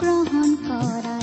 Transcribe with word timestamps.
গ্ৰহণ 0.00 0.50
কৰাই 0.66 1.15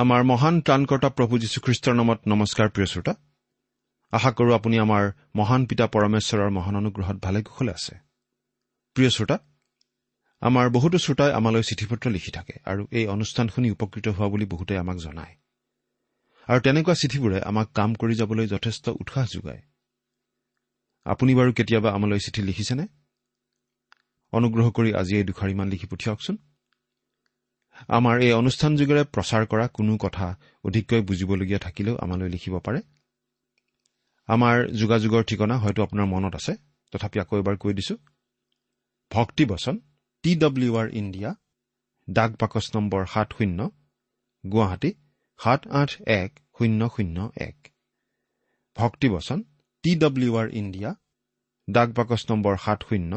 আমাৰ 0.00 0.22
মহান 0.22 0.60
ত্ৰাণকৰ্তা 0.60 1.08
প্ৰভু 1.08 1.38
যীশুখ্ৰীষ্টৰ 1.38 1.94
নামত 1.94 2.20
নমস্কাৰ 2.28 2.68
প্ৰিয় 2.68 2.86
শ্ৰোতা। 2.86 3.12
আশা 4.12 4.30
কৰোঁ 4.32 4.54
আপুনি 4.54 4.78
আমাৰ 4.78 5.04
মহান 5.36 5.66
পিতা 5.66 5.86
পৰমেশ্বৰৰ 5.86 6.50
মহান 6.50 6.76
অনুগ্ৰহত 6.76 7.16
ভালে 7.16 7.42
কুশলে 7.42 7.72
আছে। 7.72 7.94
প্ৰিয় 8.94 9.10
শ্ৰোতা 9.10 9.36
আমাৰ 10.40 10.66
বহুতো 10.70 10.98
শ্ৰোতাই 10.98 11.32
আমালৈ 11.32 11.62
চিঠি 11.62 11.86
পত্ৰ 11.86 12.10
লিখি 12.10 12.30
থাকে 12.30 12.54
আৰু 12.64 12.86
এই 12.90 13.06
অনুষ্ঠান 13.06 13.48
শুনি 13.48 13.70
উপকৃত 13.70 14.08
হোৱা 14.08 14.28
বুলি 14.28 14.46
বহুতে 14.46 14.78
আমাক 14.78 14.96
জনায়। 14.96 15.34
আৰু 16.48 16.60
তেনেকুৱা 16.60 16.94
চিঠিবোৰে 16.94 17.38
আমাক 17.40 17.68
কাম 17.72 17.94
কৰি 17.94 18.14
যাবলৈ 18.14 18.46
যথেষ্ট 18.46 18.88
উৎসাহ 18.88 19.26
যোগায়। 19.34 19.62
আপুনি 21.04 21.34
বাৰু 21.34 21.52
কেতিয়াবা 21.52 21.90
আমালৈ 21.92 22.18
চিঠি 22.18 22.42
লিখিছেনে? 22.42 22.84
অনুগ্ৰহ 24.32 24.70
কৰি 24.70 24.90
আজি 24.94 25.16
এই 25.16 25.24
দুখাৰিমান 25.24 25.68
লিখি 25.68 25.86
পঠিয়াওকচোন। 25.86 26.36
আমাৰ 27.88 28.16
এই 28.20 28.32
অনুষ্ঠান 28.32 28.76
যোগেৰে 28.76 29.02
প্ৰচাৰ 29.04 29.42
কৰা 29.46 29.66
কোনো 29.68 29.96
কথা 29.96 30.26
অধিককৈ 30.64 31.00
বুজিবলগীয়া 31.00 31.58
থাকিলেও 31.58 31.96
আমালৈ 31.96 32.28
লিখিব 32.28 32.54
পাৰে। 32.66 32.80
আমাৰ 34.28 34.56
যোগাযোগৰ 34.80 35.22
ঠিকনা 35.24 35.56
হয়তো 35.56 35.80
আপোনাৰ 35.82 36.06
মনত 36.06 36.34
আছে 36.34 36.52
তথাপি 36.92 37.20
আকৌ 37.20 37.34
এবাৰ 37.42 37.56
কৈ 37.56 37.72
দিছো। 37.72 37.94
ভক্তিবচন 39.10 39.74
টি 40.24 40.34
ডব্লিউ 40.36 40.72
আৰ 40.76 40.88
ইণ্ডিয়া 40.94 41.30
ডাক 42.08 42.30
বাকচ 42.40 42.66
নম্বৰ 42.74 43.02
সাত 43.06 43.28
শূন্য 43.38 43.70
গুৱাহাটী 44.44 44.90
সাত 45.40 45.60
আঠ 45.70 45.90
এক 46.06 46.30
শূন্য 46.58 46.80
শূন্য 46.96 47.16
এক। 47.36 47.56
ভক্তিবচন 48.76 49.38
টি 49.84 49.90
ডব্লিউ 49.94 50.32
আৰ 50.36 50.48
ইণ্ডিয়া 50.52 50.90
ডাক 51.68 51.88
বাকচ 51.92 52.22
নম্বৰ 52.30 52.54
সাত 52.56 52.80
শূন্য 52.88 53.12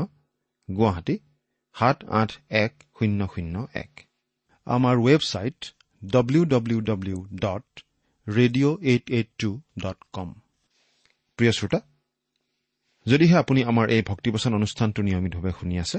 গুৱাহাটী 0.70 1.16
সাত 1.76 1.98
আঠ 2.12 2.32
এক 2.50 2.74
শূন্য 3.00 3.28
শূন্য 3.36 3.56
এক। 3.74 3.92
আমাৰ 4.68 4.96
website 4.98 5.60
W 6.02 6.44
W 6.46 6.80
W 6.82 7.18
dot 7.36 7.66
radio' 8.28 8.76
eight 8.82 9.06
eight 9.12 9.30
two 9.38 9.50
dot 9.80 10.00
com 10.14 10.30
প্ৰিয় 11.40 11.52
শ্ৰোতা 11.52 11.80
যদিহে 13.06 13.36
আপুনি 13.38 13.62
আমাৰ 13.64 13.86
এই 13.90 14.02
ভক্তিবচন 14.02 14.52
অনুষ্ঠানটো 14.54 15.02
নিয়মিতভাৱে 15.02 15.52
শুনি 15.60 15.76
আছে 15.80 15.98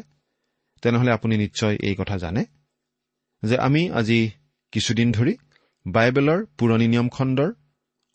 তেনেহলে 0.83 1.11
আপুনি 1.13 1.35
নিশ্চয় 1.37 1.75
এই 1.81 1.95
কথা 1.95 2.17
জানে 2.19 2.43
যে 3.43 3.57
আমি 3.59 3.83
আজি 3.91 4.21
কিছুদিন 4.73 5.09
ধৰি 5.13 5.35
বাইবেলৰ 5.87 6.41
পুৰণি 6.59 6.87
নিয়ম 6.89 7.09
খণ্ডৰ 7.09 7.51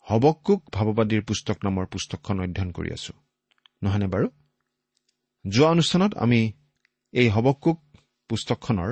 হবকুক 0.06 0.60
ভাৱবাদীৰ 0.72 1.22
পুস্তক 1.22 1.58
নামৰ 1.64 1.84
পুস্তকখন 1.86 2.36
অধ্যয়ন 2.40 2.70
কৰি 2.72 2.90
আছো। 2.92 3.12
নহয়নে 3.82 4.08
বাৰু? 4.14 4.26
যোৱা 5.44 5.68
অনুষ্ঠানত 5.70 6.12
আমি 6.14 6.40
এই 7.14 7.28
হবকুক 7.28 7.78
পুস্তকখনৰ 8.30 8.90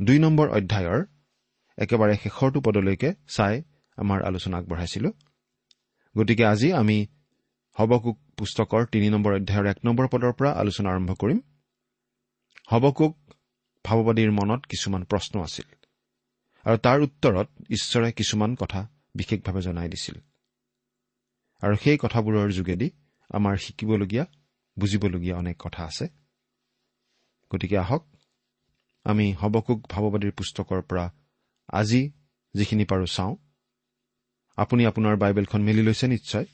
দুই 0.00 0.18
নম্বৰ 0.18 0.48
অধ্যায়ৰ 0.48 1.04
একেবাৰে 1.78 2.14
শেষৰটো 2.16 2.60
পদলৈকে 2.60 3.14
চাই 3.28 3.62
আমাৰ 3.96 4.22
আলোচনা 4.22 4.56
আগবঢ়াইছিলো। 4.56 5.12
গতিকে 6.18 6.44
আজি 6.46 6.72
আমি 6.72 7.06
হবকুক 7.78 8.18
পুস্তকৰ 8.36 8.86
তিনি 8.86 9.10
নম্বৰ 9.10 9.34
অধ্যায়ৰ 9.34 9.66
এক 9.66 9.78
নম্বৰ 9.84 10.08
পদৰ 10.08 10.32
পৰা 10.32 10.50
আলোচনা 10.52 10.90
আৰম্ভ 10.90 11.10
কৰিম। 11.14 11.40
হবকুক 12.70 13.16
ভাৱবাদীৰ 13.84 14.30
মনত 14.30 14.64
কিছুমান 14.64 15.04
প্ৰশ্ন 15.04 15.42
আছিল 15.42 15.68
আৰু 16.64 16.78
তাৰ 16.78 17.00
উত্তৰত 17.00 17.48
ঈশ্বৰে 17.70 18.12
কিছুমান 18.12 18.54
কথা 18.54 18.88
বিশেষভাৱে 19.14 19.62
জনাই 19.62 19.88
দিছিল। 19.88 20.16
আৰু 21.60 21.76
সেই 21.76 21.98
কথাবোৰৰ 21.98 22.52
যোগেদি 22.52 22.90
আমাৰ 23.30 23.56
শিকিবলগীয়া 23.56 24.24
বুজিবলগীয়া 24.78 25.36
অনেক 25.36 25.56
কথা 25.58 25.84
আছে। 25.84 26.08
গতিকে 27.50 27.78
আহক 27.78 28.09
আমি 29.04 29.32
হবকুক 29.32 29.86
ভাৱবাদীৰ 29.88 30.32
পুস্তকৰ 30.32 30.80
পৰা 30.82 31.10
আজি 31.72 32.12
যিখিনি 32.54 32.84
পাৰো 32.84 33.06
চাওঁ। 33.06 33.36
আপুনি 34.56 34.86
আপোনাৰ 34.86 35.16
বাইবেলখন 35.16 35.60
মেলি 35.62 35.82
লৈছে 35.82 36.06
নিশ্চয়। 36.06 36.46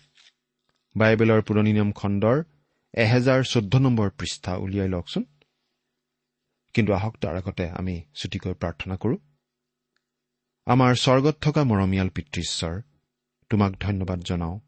বাইবেলৰ 0.96 1.42
পুৰণি 1.42 1.72
নিয়ম 1.72 1.92
খণ্ডৰ 1.92 2.44
এহেজাৰ 2.94 3.44
চৈধ্য 3.44 3.78
নম্বৰ 3.78 4.10
পৃষ্ঠা 4.10 4.56
উলিয়াই 4.56 4.88
লওকচোন। 4.88 5.24
কিন্তু 6.74 6.92
আহক 6.92 7.16
তাৰ 7.16 7.36
আগতে 7.36 7.70
আমি 7.70 8.02
ছুটিকৈ 8.14 8.54
প্ৰাৰ্থনা 8.54 8.96
কৰোঁ। 8.96 9.18
আমাৰ 10.66 10.94
স্বৰ্গত 10.94 11.36
থকা 11.40 11.64
মৰমীয়াল 11.64 12.08
পিতৃশ্বৰ 12.08 12.80
তোমাক 13.50 13.72
ধন্যবাদ 13.80 14.20
জনাওঁ। 14.20 14.60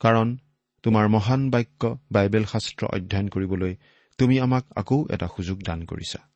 কাৰণ 0.00 0.38
তোমাৰ 0.82 1.08
মহান 1.08 1.50
বাক্য 1.50 1.98
বাইবেল 2.12 2.44
শাস্ত্ৰ 2.44 2.86
অধ্যয়ন 2.86 3.28
কৰিবলৈ 3.28 3.76
তুমি 4.18 4.40
আমাক 4.40 4.64
আকৌ 4.76 5.06
এটা 5.10 5.28
সুযোগ 5.36 5.62
দান 5.62 5.84
কৰিছা। 5.84 6.29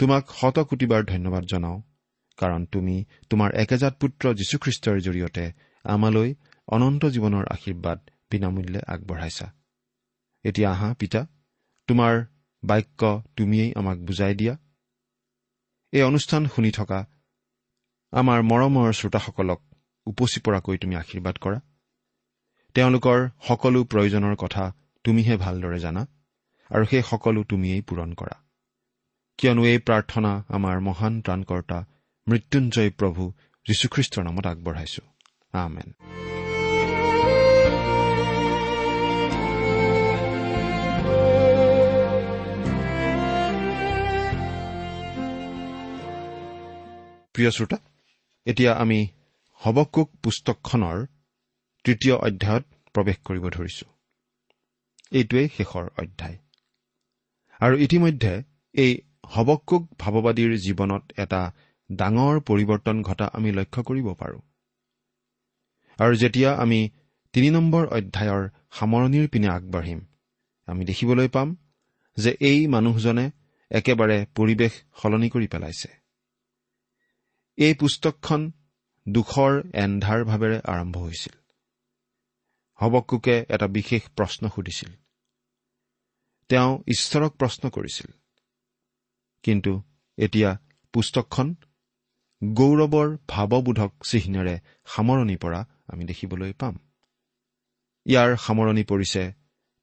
তোমাক 0.00 0.22
শতকোটিবাৰ 0.40 1.02
ধন্যবাদ 1.04 1.44
জনাওঁ 1.44 1.78
কাৰণ 2.38 2.66
তুমি 2.66 2.96
তোমাৰ 3.30 3.50
একেজাত 3.54 3.94
পুত্ৰ 4.00 4.24
যীশুখ্ৰীষ্টৰ 4.34 4.96
জৰিয়তে 5.00 5.44
আমালৈ 5.84 6.34
অনন্ত 6.68 7.02
জীৱনৰ 7.04 7.44
আশীৰ্বাদ 7.50 7.98
বিনামূল্যে 8.30 8.80
আগবঢ়াইছা। 8.86 9.46
এতিয়া 10.44 10.70
আহা 10.70 10.88
পিতা 10.94 11.20
তোমাৰ 11.88 12.14
বাক্য 12.62 13.22
তুমিয়েই 13.36 13.74
আমাক 13.74 13.98
বুজাই 13.98 14.34
দিয়া। 14.34 14.54
এই 15.92 16.02
অনুষ্ঠান 16.02 16.42
শুনি 16.46 16.70
থকা 16.70 16.98
আমাৰ 18.12 18.38
মৰমৰ 18.42 18.92
শ্ৰোতাসকলক 18.92 19.60
উপচি 20.06 20.40
পৰাকৈ 20.40 20.76
তুমি 20.78 20.94
আশীৰ্বাদ 20.96 21.36
কৰা। 21.38 21.58
তেওঁলোকৰ 22.74 23.18
সকলো 23.48 23.78
প্ৰয়োজনৰ 23.84 24.34
কথা 24.36 24.64
তুমিহে 25.04 25.34
ভালদৰে 25.36 25.78
জানা 25.78 26.02
আৰু 26.70 26.84
সেই 26.84 27.02
সকলো 27.02 27.40
তুমিয়েই 27.44 27.82
পূৰণ 27.82 28.10
কৰা। 28.12 28.43
কিয়নো 29.38 29.64
এই 29.64 29.78
প্ৰাৰ্থনা 29.78 30.44
আমাৰ 30.48 30.80
মহান 30.80 31.20
প্ৰাণকৰ্তা 31.20 31.84
মৃত্যুঞ্জয় 32.28 32.90
প্ৰভু 32.90 33.32
যীশুখ্ৰীষ্টৰ 33.66 34.24
নামত 34.24 34.46
আগবঢ়াইছো। 34.46 35.02
আমেন। 35.52 35.92
প্ৰিয় 47.34 47.50
শ্ৰোতা 47.50 47.76
এতিয়া 48.46 48.72
আমি 48.74 49.08
হবকুক 49.52 50.10
পুস্তকখনৰ 50.22 51.06
তৃতীয় 51.84 52.14
অধ্যায়ত 52.16 52.64
প্ৰৱেশ 52.94 53.16
কৰিব 53.24 53.48
ধৰিছো। 53.48 53.86
এইটোৱেই 55.12 55.48
শেষৰ 55.56 55.88
অধ্যায়। 55.98 56.38
আৰু 57.60 57.78
ইতিমধ্যে 57.78 58.42
এই 58.72 59.00
হবকুক 59.28 59.90
ভাৱবাদীৰ 59.98 60.58
জীৱনত 60.58 61.12
এটা 61.18 61.52
ডাঙৰ 61.92 62.40
পৰিৱৰ্তন 62.40 63.02
ঘটা 63.02 63.30
আমি 63.32 63.52
লক্ষ্য 63.52 63.82
কৰিব 63.82 64.14
পাৰোঁ। 64.14 64.40
আৰু 65.98 66.14
যেতিয়া 66.14 66.54
আমি 66.54 66.90
তিনি 67.32 67.50
নম্বৰ 67.50 67.86
অধ্যায়ৰ 67.86 68.48
সামৰণিৰ 68.70 69.28
পিনে 69.28 69.48
আগবাঢ়িম 69.48 70.06
আমি 70.66 70.84
দেখিবলৈ 70.84 71.28
পাম 71.28 71.56
যে 72.16 72.36
এই 72.40 72.66
মানুহজনে 72.66 73.30
একেবাৰে 73.70 74.26
পৰিৱেশ 74.34 74.72
সলনি 75.02 75.30
কৰি 75.30 75.46
পেলাইছে। 75.46 75.88
এই 77.56 77.74
পুস্তকখন 77.74 78.52
দুখৰ 79.08 79.62
এন্ধাৰ 79.74 80.24
ভাৱেৰে 80.24 80.60
আৰম্ভ 80.64 80.98
হৈছিল। 80.98 81.38
হবকুকে 82.74 83.46
এটা 83.48 83.66
বিশেষ 83.66 84.02
প্ৰশ্ন 84.16 84.48
সুধিছিল। 84.48 84.92
তেওঁ 86.48 86.82
ঈশ্বৰক 86.86 87.32
প্ৰশ্ন 87.32 87.70
কৰিছিল। 87.70 88.23
কিন্তু 89.44 89.72
এতিয়া 90.18 90.50
পুস্তকখন 90.94 91.48
গৌৰৱৰ 92.42 93.08
ভাৱবোধক 93.28 93.92
চিহ্নেৰে 94.10 94.54
সামৰণি 94.94 95.36
পৰা 95.36 95.60
আমি 95.92 96.02
দেখিবলৈ 96.10 96.52
পাম। 96.60 96.74
ইয়াৰ 98.06 98.30
সামৰণি 98.44 98.84
পৰিছে 98.90 99.22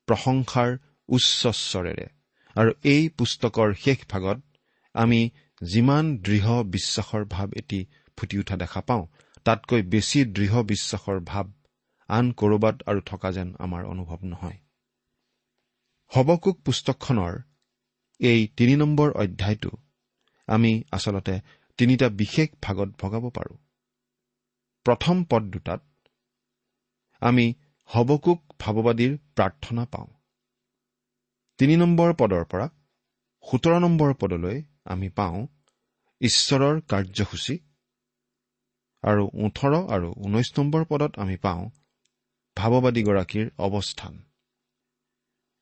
প্ৰশংসাৰ 0.07 0.69
উচ্চস্বৰেৰে 1.09 2.07
আৰু 2.55 2.71
এই 2.83 3.03
পুস্তকৰ 3.17 3.69
শেষ 3.83 3.99
ভাগত 4.09 4.39
আমি 4.95 5.19
যিমান 5.61 6.05
দৃঢ় 6.25 6.53
বিশ্বাসৰ 6.73 7.23
ভাৱ 7.25 7.47
এটি 7.57 7.79
ফুটি 8.17 8.35
উঠা 8.39 8.55
দেখা 8.63 8.81
পাওঁ 8.81 9.03
তাতকৈ 9.45 9.81
বেছি 9.91 10.19
দৃঢ় 10.35 10.57
বিশ্বাসৰ 10.71 11.17
ভাৱ 11.25 11.47
আন 12.09 12.25
ক'ৰবাত 12.39 12.75
আৰু 12.89 13.01
থকা 13.05 13.29
যেন 13.31 13.49
আমাৰ 13.59 13.81
অনুভৱ 13.85 14.19
নহয়। 14.23 14.57
হবকুক 16.11 16.57
পুস্তকখনৰ 16.65 17.33
এই 18.21 18.41
তিনি 18.57 18.73
নম্বৰ 18.75 19.09
অধ্যায়টো 19.11 19.71
আমি 20.47 20.71
আচলতে 20.91 21.35
তিনিটা 21.79 22.07
বিশেষ 22.21 22.49
ভাগত 22.61 22.89
ভগাব 23.01 23.23
পাৰোঁ। 23.29 23.57
প্ৰথম 24.85 25.15
পদ 25.29 25.43
দুটাত 25.53 25.81
আমি 27.21 27.45
হবকুক 27.89 28.39
ভাৱবাদীৰ 28.59 29.13
প্ৰাৰ্থনা 29.35 29.83
পাওঁ। 29.85 30.09
তিনি 31.59 31.75
নম্বৰ 31.77 32.09
পদৰ 32.19 32.43
পৰা 32.45 32.67
সোতৰ 33.43 33.75
নম্বৰ 33.79 34.11
পদলৈ 34.13 34.57
আমি 34.85 35.09
পাওঁ 35.09 35.39
ঈশ্বৰৰ 36.21 36.75
কাৰ্যসূচী 36.91 37.55
আৰু 39.03 39.23
ওঠৰ 39.45 39.73
আৰু 39.95 40.09
ঊনৈছ 40.25 40.49
নম্বৰ 40.59 40.81
পদত 40.89 41.11
আমি 41.19 41.37
পাওঁ 41.37 41.63
ভাৱবাদীগৰাকীৰ 42.57 43.47
অৱস্থান। 43.57 44.13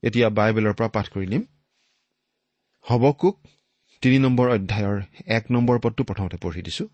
এতিয়া 0.03 0.27
বাইবেলৰ 0.29 0.73
পৰা 0.73 0.89
পাঠ 0.89 1.07
কৰি 1.13 1.27
দিম 1.27 1.43
হবকুক 2.89 3.47
তিনি 4.01 4.19
নম্বৰ 4.19 4.49
অধ্যায়ৰ 4.49 5.01
এক 5.25 5.51
নম্বৰ 5.51 5.79
পদটো 5.79 6.03
প্ৰথমতে 6.03 6.37
পঢ়ি 6.37 6.61
দিছো। 6.61 6.85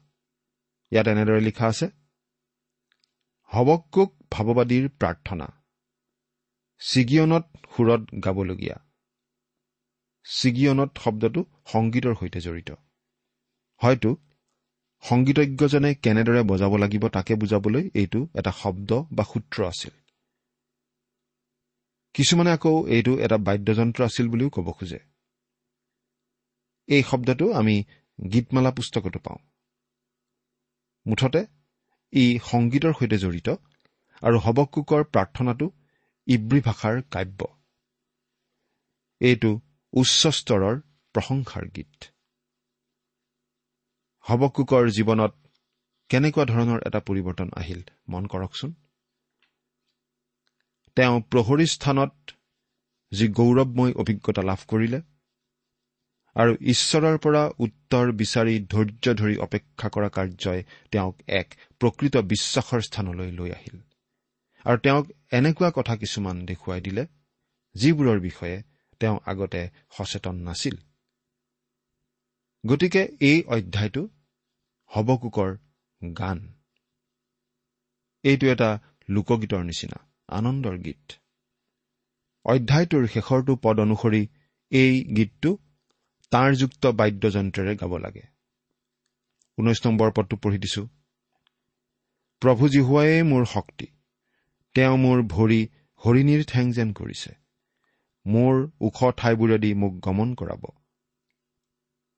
ইয়াত 0.91 1.07
এনেদৰে 1.07 1.41
লিখা 1.41 1.67
আছে 1.67 1.87
হবকুক 3.45 4.15
ভাৱবাদীৰ 4.31 4.89
প্ৰাৰ্থনা। 4.89 5.47
ছিগিয়নত 6.79 7.45
সুৰত 7.75 8.01
গাবলগীয়া। 8.25 8.75
ছিগিয়নত 10.25 10.97
শব্দটো 10.97 11.45
সংগীতৰ 11.65 12.15
সৈতে 12.19 12.39
জড়িত। 12.39 12.71
হয়তো 13.77 14.17
সংগীতজ্ঞজনে 15.01 15.95
কেনেদৰে 15.95 16.43
বজাব 16.43 16.77
লাগিব 16.77 17.07
তাকে 17.07 17.35
বুজাবলৈ 17.35 17.89
এইটো 17.93 18.27
এটা 18.35 18.51
শব্দ 18.51 18.93
বা 19.11 19.23
সূত্ৰ 19.23 19.67
আছিল। 19.67 19.91
কিছুমানে 22.13 22.51
আকৌ 22.51 22.87
এইটো 22.87 23.19
এটা 23.19 23.37
বাদ্যযন্ত্ৰ 23.37 24.03
আছিল 24.03 24.29
বুলিও 24.29 24.49
ক'ব 24.49 24.71
খোজে। 24.71 25.14
এই 26.87 27.03
শব্দটো 27.03 27.45
আমি 27.51 27.75
গীতমালা 28.33 28.71
পুস্তকতো 28.71 29.19
পাওঁ। 29.19 29.39
মুঠতে 31.05 31.41
ই 32.13 32.25
সংগীতৰ 32.51 32.93
সৈতে 32.99 33.17
জড়িত 33.17 33.49
আৰু 34.21 34.37
হবকুকৰ 34.39 35.01
প্ৰাৰ্থনাটো 35.13 35.65
ইব্ৰী 36.27 36.59
ভাষাৰ 36.61 36.95
কাব্য। 37.11 37.39
এইটো 39.21 39.51
উচ্চ 39.93 40.21
স্তৰৰ 40.37 40.75
প্ৰশংসাৰ 41.15 41.65
গীত। 41.75 41.95
হবকুকৰ 44.25 44.83
জীৱনত 44.89 45.33
কেনেকুৱা 46.09 46.45
ধৰণৰ 46.45 46.79
এটা 46.87 46.99
পৰিৱৰ্তন 46.99 47.49
আহিল 47.57 47.81
মন 48.07 48.23
কৰকচোন। 48.27 48.71
তেওঁ 50.97 51.15
প্ৰহৰী 51.31 51.65
স্থানত 51.67 52.13
যি 53.11 53.25
গৌৰৱময় 53.37 53.93
অভিজ্ঞতা 53.93 54.41
লাভ 54.41 54.59
কৰিলে 54.67 54.99
আৰু 56.35 56.55
ঈশ্বৰৰ 56.61 57.17
পৰা 57.17 57.41
উত্তৰ 57.59 58.11
বিচাৰি 58.11 58.55
ধৈৰ্য 58.59 59.13
ধৰি 59.13 59.35
অপেক্ষা 59.37 59.89
কৰা 59.89 60.09
কাৰ্যই 60.09 60.61
তেওঁক 60.91 61.15
এক 61.27 61.47
প্ৰকৃত 61.79 62.15
বিশ্বাসৰ 62.17 62.81
স্থানলৈ 62.81 63.31
লৈ 63.31 63.49
আহিল। 63.51 63.77
আৰু 64.65 64.77
তেওঁক 64.77 65.05
এনেকুৱা 65.31 65.69
কথা 65.71 65.95
কিছুমান 65.95 66.45
দেখুৱাই 66.45 66.81
দিলে 66.81 67.03
যিবোৰৰ 67.75 68.19
বিষয়ে 68.19 68.63
তেওঁ 68.99 69.17
আগতে 69.25 69.61
সচেতন 69.97 70.35
নাছিল। 70.35 70.75
গতিকে 72.65 73.01
এই 73.21 73.43
অধ্যায়টো 73.47 74.03
হবকুকৰ 74.91 75.51
গান। 76.15 76.39
এইটো 78.23 78.45
এটা 78.47 78.69
লোকগীতৰ 79.09 79.63
নিচিনা 79.63 79.97
আনন্দৰ 80.27 80.75
গীত। 80.77 81.05
অধ্যায়টোৰ 82.45 83.03
শেষৰটো 83.07 83.53
পদ 83.55 83.79
অনুসৰি 83.79 84.21
এই 84.71 84.93
গীতটো 85.17 85.51
তাঁৰযুক্ত 86.35 86.93
বাদ্যযন্ত্ৰেৰে 86.99 87.75
গাব 87.75 87.97
লাগে। 87.97 88.23
ঊনৈছ 89.57 89.79
নম্বৰ 89.87 90.11
পদটো 90.11 90.37
পঢ়ি 90.43 90.57
দিছো। 90.57 90.83
প্ৰভু 92.41 92.69
জীহুৱাই 92.69 93.23
মোৰ 93.23 93.45
শক্তি 93.45 93.87
তেওঁ 94.75 94.97
মোৰ 94.97 95.21
ভৰি 95.35 95.59
হৰিণীৰ 96.01 96.41
ঠেং 96.45 96.71
যেন 96.71 96.93
কৰিছে 96.93 97.31
মোৰ 98.25 98.59
ওখ 98.81 98.99
ঠাইবোৰেদি 99.17 99.71
মোক 99.73 99.93
গমন 99.99 100.33
কৰাব। 100.35 100.63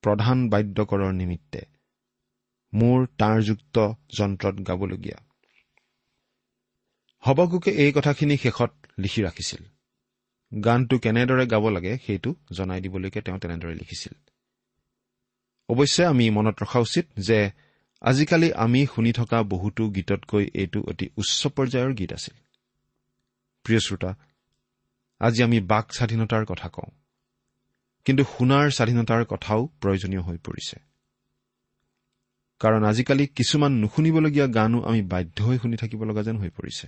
প্ৰধান 0.03 0.49
বাদ্যকৰৰ 0.49 1.13
নিমিত্তে 1.13 1.61
মোৰ 2.73 3.05
তাঁৰযুক্ত 3.17 3.87
যন্ত্ৰত 4.17 4.55
গাবলগীয়া। 4.67 5.17
হবকুকে 7.23 7.71
এই 7.71 7.91
কথাখিনি 7.91 8.37
শেষত 8.37 8.71
লিখি 8.99 9.21
ৰাখিছিল। 9.23 9.76
গানটো 10.63 10.99
কেনেদৰে 10.99 11.45
গাব 11.45 11.69
লাগে 11.69 11.97
সেইটো 12.05 12.35
জনাই 12.53 12.81
দিবলৈকে 12.81 13.21
তেওঁ 13.21 13.39
তেনেদৰে 13.39 13.75
লিখিছিল। 13.75 14.13
অৱশ্যে 15.69 16.05
আমি 16.05 16.29
মনত 16.29 16.63
ৰখা 16.63 16.79
উচিত 16.79 17.05
যে 17.19 17.51
আজিকালি 18.01 18.53
আমি 18.53 18.85
শুনি 18.95 19.13
থকা 19.13 19.43
বহুতো 19.43 19.89
গীততকৈ 19.89 20.49
এইটো 20.53 20.81
অতি 20.81 21.09
উচ্চ 21.17 21.47
পৰ্যায়ৰ 21.47 21.93
গীত 21.93 22.13
আছিল। 22.13 22.35
প্ৰিয় 23.63 23.79
শ্ৰোতা 23.79 24.15
আজি 25.19 25.43
আমি 25.43 25.59
বাক 25.59 25.93
স্বাধীনতাৰ 25.93 26.45
কথা 26.45 26.69
কওঁ। 26.69 26.91
কিন্তু 28.05 28.23
শুনাৰ 28.23 28.69
স্বাধীনতাৰ 28.69 29.25
কথাও 29.25 29.69
প্ৰয়োজনীয় 29.81 30.21
হৈ 30.21 30.37
পৰিছে। 30.37 30.79
কাৰণ 32.59 32.83
আজিকালি 32.83 33.27
কিছুমান 33.27 33.71
নুশুনিবলগীয়া 33.71 34.47
গানো 34.47 34.81
আমি 34.81 35.01
বাধ্য 35.01 35.43
হৈ 35.43 35.57
শুনি 35.57 35.77
থাকিব 35.77 36.03
লগা 36.03 36.23
যেন 36.23 36.37
হৈ 36.37 36.49
পৰিছে। 36.49 36.87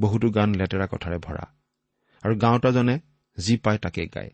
বহুতো 0.00 0.30
গান 0.30 0.54
লেতেৰা 0.54 0.86
কথাৰে 0.86 1.18
ভৰা। 1.18 1.59
আৰু 2.24 2.34
গাঁওতাজনে 2.36 3.00
যি 3.38 3.56
পায় 3.56 3.78
তাকেই 3.78 4.06
গায়। 4.06 4.30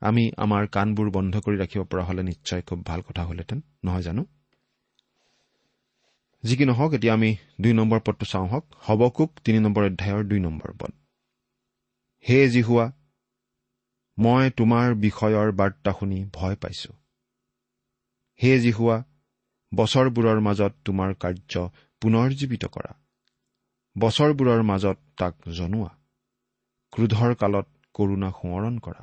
আমি 0.00 0.32
আমাৰ 0.36 0.66
কাণবোৰ 0.66 1.10
বন্ধ 1.10 1.36
কৰি 1.36 1.56
ৰাখিব 1.56 1.84
পৰা 1.84 2.04
হলে 2.04 2.22
নিশ্চয় 2.22 2.62
খুব 2.62 2.84
ভাল 2.84 3.00
কথা 3.00 3.24
হলহেঁতেন 3.24 3.60
নহয় 3.84 4.02
জানো? 4.02 4.24
যি 6.44 6.56
কি 6.56 6.64
নহওক 6.64 6.92
এতিয়া 6.92 7.14
আমি 7.14 7.36
দুই 7.60 7.72
নম্বৰ 7.72 8.00
পদটো 8.06 8.26
চাওঁ 8.26 8.48
হওক। 8.48 8.64
হবকুক 8.80 9.30
তিনি 9.44 9.58
নম্বৰ 9.58 9.82
অধ্যায়ৰ 9.84 10.22
দুই 10.24 10.40
নম্বৰ 10.40 10.72
পদ। 10.72 10.92
হে 12.28 12.48
জিহুৱা 12.48 12.92
মই 14.18 14.50
তোমাৰ 14.50 14.94
বিষয়ৰ 14.94 15.52
বাৰ্তা 15.52 15.92
শুনি 16.00 16.24
ভয় 16.32 16.56
পাইছো। 16.56 16.92
হে 18.40 18.58
জিহুৱা 18.58 19.04
বছৰবোৰৰ 19.74 20.40
মাজত 20.40 20.72
তোমাৰ 20.84 21.14
কাৰ্য 21.14 21.70
পুনৰ্জীৱিত 22.02 22.64
কৰা। 22.64 22.92
বছৰবোৰৰ 23.98 24.62
মাজত 24.62 24.98
তাক 25.16 25.34
জনোৱা। 25.48 26.01
ক্ৰোধৰ 26.92 27.34
কালত 27.34 27.66
কৰুণা 27.94 28.30
সোঁৱৰণ 28.30 28.78
কৰা। 28.78 29.02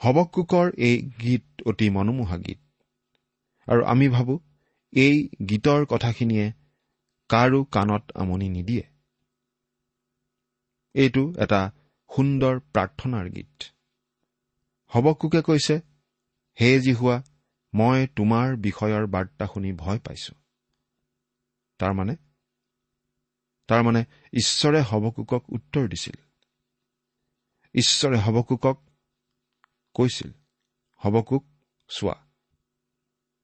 হবকুকৰ 0.00 0.70
এই 0.78 0.96
গীত 1.22 1.44
অতি 1.66 1.90
মনোমোহা 1.90 2.36
গীত। 2.36 2.60
আৰু 3.68 3.84
আমি 3.84 4.08
ভাবো 4.08 4.34
এই 4.92 5.14
গীতৰ 5.48 5.86
কথাখিনিয়ে 5.86 6.46
কাৰো 7.30 7.60
কাণত 7.64 8.04
আমনি 8.14 8.48
নিদিয়ে। 8.48 8.84
এইটো 10.94 11.22
এটা 11.38 11.60
সুন্দৰ 12.10 12.60
প্ৰাৰ্থনাৰ 12.74 13.30
গীত। 13.30 13.70
হবকুকে 14.92 15.40
কৈছে 15.42 15.76
হে 16.58 16.70
জিহুৱা 16.80 17.16
মই 17.72 18.06
তোমাৰ 18.16 18.56
বিষয়ৰ 18.56 19.06
বাৰ্তা 19.06 19.46
শুনি 19.46 19.72
ভয় 19.72 19.98
পাইছো। 19.98 20.34
তাৰমানে 21.80 22.14
তাৰমানে 23.68 24.04
ঈশ্বৰে 24.32 24.80
হৱকোকক 24.80 25.52
উত্তৰ 25.52 25.88
দিছিল। 25.88 26.16
ঈশ্বৰে 27.74 28.18
হৱকোকক 28.18 28.76
কৈছিল 29.94 30.30
হৱকোক 30.96 31.44
চোৱা 31.88 32.16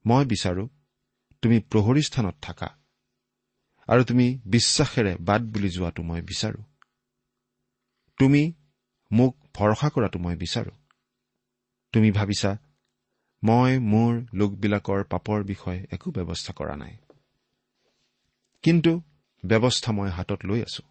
মই 0.07 0.25
বিচাৰো 0.25 0.69
তুমি 1.43 1.61
প্ৰহৰী 1.61 2.03
স্থানত 2.03 2.35
থাকা 2.43 2.69
আৰু 3.89 4.05
তুমি 4.05 4.39
বিশ্বাসেৰে 4.47 5.17
বাট 5.21 5.43
বুলি 5.43 5.71
যোৱাটো 5.71 6.03
মই 6.03 6.23
বিচাৰো। 6.23 6.63
তুমি 8.19 8.53
মোক 9.13 9.37
ভৰসা 9.55 9.89
কৰাটো 9.89 10.19
মই 10.19 10.37
বিচাৰো। 10.37 10.71
তুমি 11.93 12.11
ভাবিছা 12.11 12.59
মই 13.43 13.79
মোৰ 13.79 14.27
লোকবিলাকৰ 14.35 15.05
পাপৰ 15.05 15.45
বিষয়ে 15.45 15.87
একো 15.91 16.11
ব্যৱস্থা 16.11 16.53
কৰা 16.53 16.77
নাই। 16.77 16.97
কিন্তু 18.63 19.03
ব্যৱস্থা 19.45 19.91
মই 19.93 20.11
হাতত 20.11 20.41
লৈ 20.45 20.61
আছো। 20.63 20.83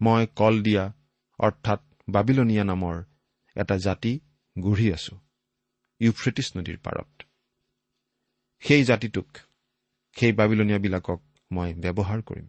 মই 0.00 0.22
কল 0.36 0.54
দিয়া 0.62 0.84
অৰ্থাৎ 1.38 1.80
বাবিলনীয়া 2.08 2.64
নামৰ 2.64 2.96
এটা 3.56 3.76
জাতি 3.78 4.12
গঢ়ি 4.56 4.88
আছো 4.92 5.14
ইউফ্ৰেটিছ 6.00 6.48
নদীৰ 6.56 6.78
পাৰত। 6.78 7.10
সেই 8.62 8.82
জাতিটোক 8.84 9.28
সেই 10.16 10.32
বাবিলনীয়াবিলাকক 10.32 11.20
মই 11.50 11.70
ব্যৱহাৰ 11.74 12.20
কৰিম। 12.22 12.46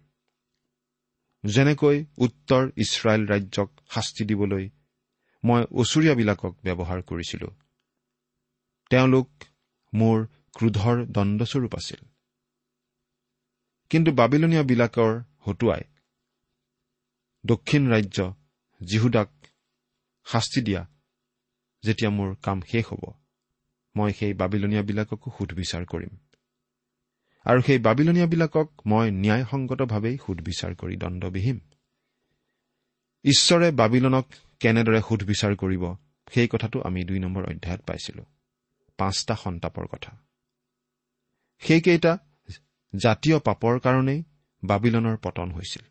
যেনেকৈ 1.43 1.97
উত্তৰ 2.17 2.63
ইছৰাইল 2.77 3.21
ৰাজ্যক 3.27 3.69
শাস্তি 3.89 4.23
দিবলৈ 4.25 4.65
মই 5.43 5.61
ওচৰীয়াবিলাকক 5.71 6.53
ব্যৱহাৰ 6.63 6.99
কৰিছিলো 7.01 7.47
তেওঁলোক 8.91 9.29
মোৰ 9.93 10.17
ক্ৰোধৰ 10.55 10.97
দণ্ডস্বৰূপ 11.15 11.73
আছিল। 11.75 12.01
কিন্তু 13.89 14.11
বাবিলনীয়াবিলাকৰ 14.11 15.23
হতুৱাই। 15.45 15.81
দক্ষিণ 17.45 17.89
ৰাজ্য 17.89 18.33
জিহুদাক 18.85 19.29
শাস্তি 20.25 20.61
দিয়া 20.61 20.87
যেতিয়া 21.83 22.11
মোৰ 22.11 22.35
কাম 22.43 22.61
শেষ 22.61 22.85
হ'ব 22.85 23.13
মই 23.95 24.13
সেই 24.13 24.33
বাবিলনীয়াবিলাককো 24.33 25.31
সুধবিচাৰ 25.37 25.85
কৰিম। 25.85 26.17
আৰু 27.43 27.61
সেই 27.61 27.79
বাবিলনীয়াবিলাকক 27.79 28.67
মই 28.85 29.11
ন্যায়সংগতভাৱেই 29.11 30.17
সুধবিচাৰ 30.17 30.75
কৰি 30.75 30.95
দণ্ড 30.95 31.25
বিহিম। 31.25 31.59
ঈশ্বৰে 33.23 33.71
বাবিলনক 33.71 34.25
কেনেদৰে 34.59 35.01
সুধবিচাৰ 35.01 35.55
কৰিব 35.55 35.95
সেই 36.31 36.47
কথাটো 36.47 36.81
আমি 36.81 37.03
দুই 37.03 37.19
নম্বৰ 37.19 37.43
অধ্যায়ত 37.45 37.81
পাইছিলো। 37.81 38.25
পাঁচটা 38.97 39.35
সন্তাপৰ 39.35 39.87
কথা। 39.87 40.17
সেইকেইটা 41.59 42.17
জাতীয় 42.95 43.39
পাপৰ 43.39 43.79
কাৰণেই 43.79 44.23
বাবিলনৰ 44.63 45.17
পতন 45.17 45.51
হৈছিল। 45.51 45.83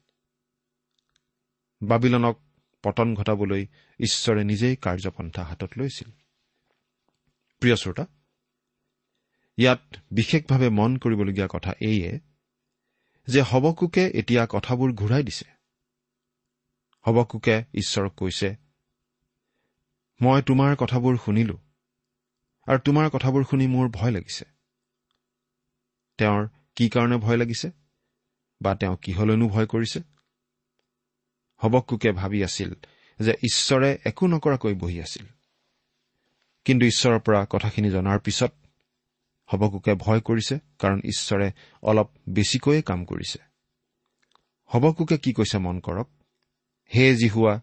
বাবিলনক 1.83 2.37
পতন 2.85 3.14
ঘটাবলৈ 3.14 3.67
ঈশ্বৰে 4.00 4.45
নিজেই 4.45 4.76
কাৰ্যপন্থা 4.76 5.45
হাতত 5.45 5.71
লৈছিল। 5.76 6.11
প্ৰিয় 7.62 7.76
শ্ৰোতা 7.76 8.07
ইয়াত 9.57 9.97
বিশেষভাৱে 10.12 10.69
মন 10.69 10.97
কৰিবলগীয়া 10.97 11.49
কথা 11.50 11.73
এইয়ে 11.81 12.21
যে 13.28 13.40
হবকুকে 13.43 14.05
এতিয়া 14.14 14.47
কথাবোৰ 14.50 14.93
ঘূৰাই 14.93 15.23
দিছে। 15.23 15.45
হবকুকে 17.07 17.64
ঈশ্বৰক 17.75 18.12
কৈছে 18.14 18.57
মই 20.21 20.43
তোমাৰ 20.43 20.76
কথাবোৰ 20.76 21.17
শুনিলো 21.25 21.59
আৰু 22.67 22.78
তোমাৰ 22.78 23.11
কথাবোৰ 23.11 23.45
শুনি 23.50 23.67
মোৰ 23.67 23.88
ভয় 23.88 24.11
লাগিছে। 24.11 24.45
তেওঁৰ 26.19 26.49
কি 26.78 26.87
কাৰণে 26.88 27.16
ভয় 27.16 27.37
লাগিছে? 27.37 27.70
বা 28.62 28.75
তেওঁ 28.75 28.97
কিহলৈনো 28.97 29.49
ভয় 29.49 29.66
কৰিছে? 29.66 30.00
হবকুকে 31.56 32.12
ভাবি 32.12 32.44
আছিল 32.44 32.75
যে 33.20 33.32
ঈশ্বৰে 33.32 33.99
একো 34.04 34.26
নকৰাকৈ 34.26 34.75
বহি 34.75 35.00
আছিল। 35.00 35.26
কিন্তু 36.64 36.87
ঈশ্বৰৰ 36.87 37.18
পৰা 37.18 37.47
কথাখিনি 37.50 37.90
জনাৰ 37.90 38.18
পিছত 38.18 38.52
হবকুকে 39.49 39.94
ভয় 39.94 40.20
কৰিছে 40.20 40.58
কাৰণ 40.78 40.99
ঈশ্বৰে 41.04 41.52
অলপ 41.82 42.08
বেছিকৈয়ে 42.28 42.82
কাম 42.82 43.04
কৰিছে। 43.04 43.38
হবকুকে 44.64 45.18
কি 45.18 45.32
কৈছে 45.32 45.58
মন 45.58 45.80
কৰক? 45.80 46.08
হে 46.94 47.16
জিহুৱা 47.16 47.61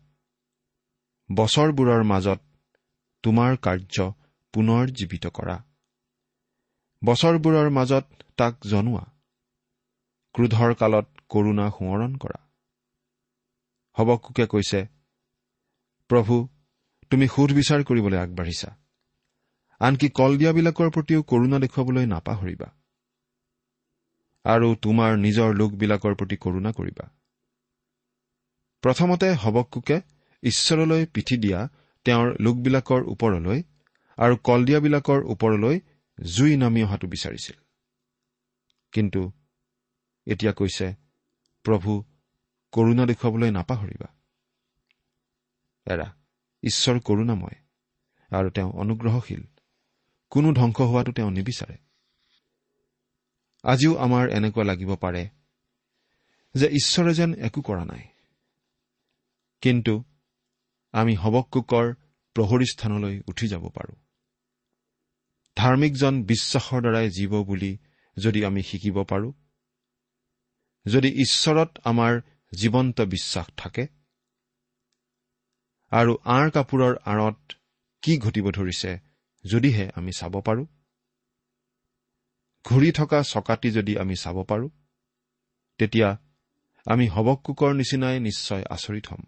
বছৰবোৰৰ 1.30 2.04
মাজত 2.04 2.40
তোমাৰ 3.24 3.58
কাৰ্য 3.58 4.14
পুনৰ 4.54 4.88
জীৱিত 4.88 5.28
কৰা। 5.28 5.56
বছৰবোৰৰ 7.04 7.70
মাজত 7.70 8.06
তাক 8.38 8.54
জনোৱা। 8.68 9.04
ক্ৰোধৰ 10.36 10.74
কালত 10.74 11.08
কৰুণা 11.30 11.66
সোঁৱৰণ 11.70 12.16
কৰা। 12.16 12.40
হবকুকে 13.98 14.46
কৈছে 14.48 14.80
প্ৰভু 16.10 16.48
তুমি 17.12 17.28
সুধবিচাৰ 17.28 17.84
কৰিবলৈ 17.84 18.18
আগবাঢ়িছা। 18.18 18.70
আনকি 19.80 20.10
কল 20.10 20.38
দিয়াবিলাকৰ 20.38 20.90
প্ৰতিও 20.90 21.24
কৰুণা 21.24 21.60
দেখুৱাবলৈ 21.60 22.06
নাপাহৰিবা। 22.06 22.70
আৰু 24.46 24.76
তোমাৰ 24.76 25.12
নিজৰ 25.18 25.56
লোকবিলাকৰ 25.56 26.14
প্ৰতি 26.16 26.38
কৰুণা 26.38 26.72
কৰিবা। 26.72 27.06
প্ৰথমতে 28.84 29.28
হবকুকে 29.34 29.98
ঈশ্বৰলৈ 30.44 31.06
পিঠি 31.06 31.38
দিয়া 31.38 31.60
তেওঁৰ 32.06 32.28
লোকবিলাকৰ 32.40 33.02
ওপৰলৈ 33.04 33.64
আৰু 34.18 34.36
কলদিয়াবিলাকৰ 34.44 35.20
ওপৰলৈ 35.26 35.80
জুই 36.24 36.58
নামি 36.58 36.84
অহাটো 36.84 37.08
বিচাৰিছিল। 37.08 37.56
কিন্তু 38.92 39.32
এতিয়া 40.26 40.54
কৈছে 40.54 40.96
প্ৰভু 41.64 42.04
কৰুণা 42.72 43.06
দেখুৱাবলৈ 43.06 43.52
নাপাহৰিবা। 43.52 44.08
এৰা 45.86 46.16
ঈশ্বৰ 46.64 47.00
কৰুণাময় 47.00 47.56
আৰু 48.38 48.50
তেওঁ 48.50 48.72
অনুগ্ৰহশীল। 48.72 49.44
কোনো 50.30 50.54
ধ্বংস 50.54 50.82
হোৱাটো 50.82 51.12
তেওঁ 51.12 51.32
নিবিচাৰে। 51.32 51.78
আজিও 53.64 53.98
আমাৰ 53.98 54.30
এনেকুৱা 54.30 54.64
লাগিব 54.64 54.96
পাৰে 54.96 55.30
যে 56.56 56.68
ঈশ্বৰে 56.68 57.14
যেন 57.14 57.34
একো 57.34 57.62
কৰা 57.62 57.86
নাই। 57.86 58.08
কিন্তু 59.62 60.04
আমি 60.92 61.16
হবকুকৰ 61.16 61.94
প্ৰহৰী 62.34 62.66
স্থানলৈ 62.66 63.22
উঠি 63.28 63.48
যাব 63.48 63.70
পাৰোঁ। 63.70 64.05
ধাৰ্মিকজন 65.58 66.24
বিশ্বাসৰ 66.24 66.82
দ্বাৰাই 66.82 67.10
জীৱ 67.10 67.44
বুলি 67.44 67.78
যদি 68.18 68.46
আমি 68.46 68.64
শিকিব 68.64 69.04
পাৰোঁ 69.04 69.34
যদি 70.86 71.10
ঈশ্বৰত 71.22 71.80
আমাৰ 71.84 72.22
জীৱন্ত 72.54 73.02
বিশ্বাস 73.02 73.48
থাকে 73.58 73.88
আৰু 75.92 76.18
আঁৰ 76.26 76.52
কাপোৰৰ 76.52 76.94
আঁৰত 77.06 77.54
কি 78.02 78.18
ঘটিব 78.18 78.52
ধৰিছে 78.52 79.00
যদিহে 79.46 79.92
আমি 79.96 80.12
চাব 80.18 80.42
পাৰোঁ 80.42 80.66
ঘূৰি 82.66 82.92
থকা 82.92 83.24
চকাটি 83.24 83.72
যদি 83.72 83.98
আমি 83.98 84.16
চাব 84.16 84.44
পাৰোঁ 84.44 84.70
তেতিয়া 85.78 86.18
আমি 86.86 87.08
হবকুকৰ 87.08 87.74
নিচিনাই 87.74 88.20
নিশ্চয় 88.20 88.64
আচৰিত 88.70 89.08
হ'ম। 89.08 89.24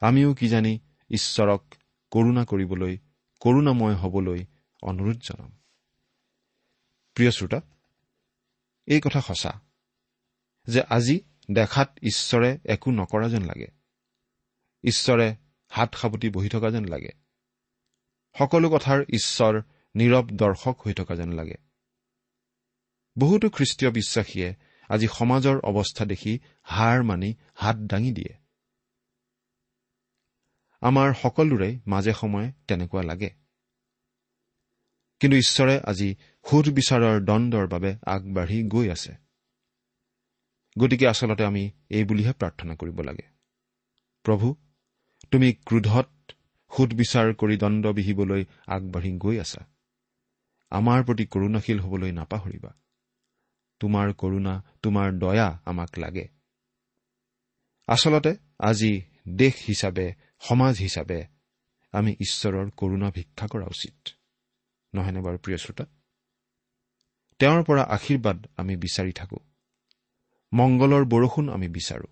আমিও 0.00 0.34
কিজানি 0.34 0.78
ঈশ্বৰক 1.10 1.74
কৰুণা 2.10 2.44
কৰিবলৈ 2.44 2.98
কৰুণাময় 3.40 3.94
হবলৈ 3.94 4.46
অনুৰোধ 4.82 5.20
জনাম 5.20 5.58
প্ৰিয় 7.14 7.30
শ্ৰোতা 7.30 7.60
এই 8.86 9.00
কথা 9.00 9.20
সঁচা 9.20 9.60
যে 10.68 10.82
আজি 10.82 11.20
দেখাত 11.54 11.98
ঈশ্বৰে 12.02 12.58
একো 12.64 12.90
নকৰা 12.90 13.28
যেন 13.28 13.42
লাগে। 13.42 13.66
ঈশ্বৰে 14.84 15.36
হাত 15.68 15.94
সাৱটি 15.94 16.30
বহি 16.30 16.48
থকা 16.48 16.70
যেন 16.70 16.84
লাগে। 16.84 17.10
সকলো 18.38 18.70
কথাৰ 18.70 19.02
ঈশ্বৰ 19.02 19.62
নীৰৱ 19.96 20.26
দৰ্শক 20.32 20.80
হৈ 20.86 20.94
থকা 20.94 21.14
যেন 21.14 21.32
লাগে। 21.32 21.54
বহুতো 23.18 23.50
খ্ৰীষ্টীয় 23.50 23.90
বিশ্বাসীয়ে 23.90 24.54
আজি 24.88 25.08
সমাজৰ 25.08 25.58
অৱস্থা 25.58 26.04
দেখি 26.04 26.38
হাৰ 26.62 27.02
মানি 27.02 27.34
হাত 27.54 27.76
দাঙি 27.76 28.12
দিয়ে। 28.12 28.36
আমাৰ 30.80 31.14
সকলোৰে 31.14 31.80
মাজে 31.86 32.12
সময়ে 32.12 32.52
তেনেকুৱা 32.68 33.02
লাগে। 33.02 33.30
কিন্তু 35.20 35.36
ঈশ্বৰে 35.36 35.80
আজি 35.84 36.14
সুধবিচাৰৰ 36.50 37.24
দণ্ডৰ 37.24 37.66
বাবে 37.66 37.96
আগবাঢ়ি 38.06 38.68
গৈ 38.68 38.90
আছে। 38.90 39.12
গতিকে 40.78 41.06
আচলতে 41.06 41.44
আমি 41.44 41.70
এই 41.90 42.04
বুলিহে 42.04 42.32
প্ৰাৰ্থনা 42.32 42.76
কৰিব 42.76 43.00
লাগে। 43.00 43.26
প্ৰভু 44.22 44.54
তুমি 45.30 45.52
ক্ৰোধত 45.52 46.32
সুধবিচাৰ 46.76 47.34
কৰি 47.34 47.56
দণ্ড 47.56 47.86
বিহিবলৈ 47.86 48.44
আগবাঢ়ি 48.66 49.18
গৈ 49.18 49.40
আছা। 49.40 49.66
আমাৰ 50.70 51.04
প্ৰতি 51.04 51.26
কৰুণাশীল 51.26 51.80
হবলৈ 51.80 52.12
নাপাহৰিবা। 52.12 52.72
তোমাৰ 53.80 54.12
কৰুণা 54.12 54.62
তোমাৰ 54.82 55.18
দয়া 55.18 55.62
আমাক 55.64 55.98
লাগে। 55.98 56.28
আচলতে 57.86 58.36
আজি 58.58 59.02
দেশ 59.28 59.54
হিচাপে 59.68 60.14
সমাজ 60.40 60.78
হিচাপে 60.78 61.26
আমি 61.92 62.12
ঈশ্বৰৰ 62.20 62.70
কৰুণা 62.70 63.10
ভিক্ষা 63.10 63.46
কৰা 63.46 63.66
উচিত। 63.66 64.08
নহয়নে 64.94 65.20
বাৰু 65.20 65.38
প্ৰিয় 65.38 65.58
শ্ৰোতা? 65.58 65.84
তেওঁৰ 67.38 67.64
পৰা 67.64 67.82
আশীৰ্বাদ 67.82 68.46
আমি 68.56 68.76
বিচাৰি 68.76 69.12
থাকোঁ। 69.12 69.38
মংগলৰ 70.52 71.04
বৰষুণ 71.04 71.48
আমি 71.48 71.68
বিচাৰোঁ। 71.68 72.10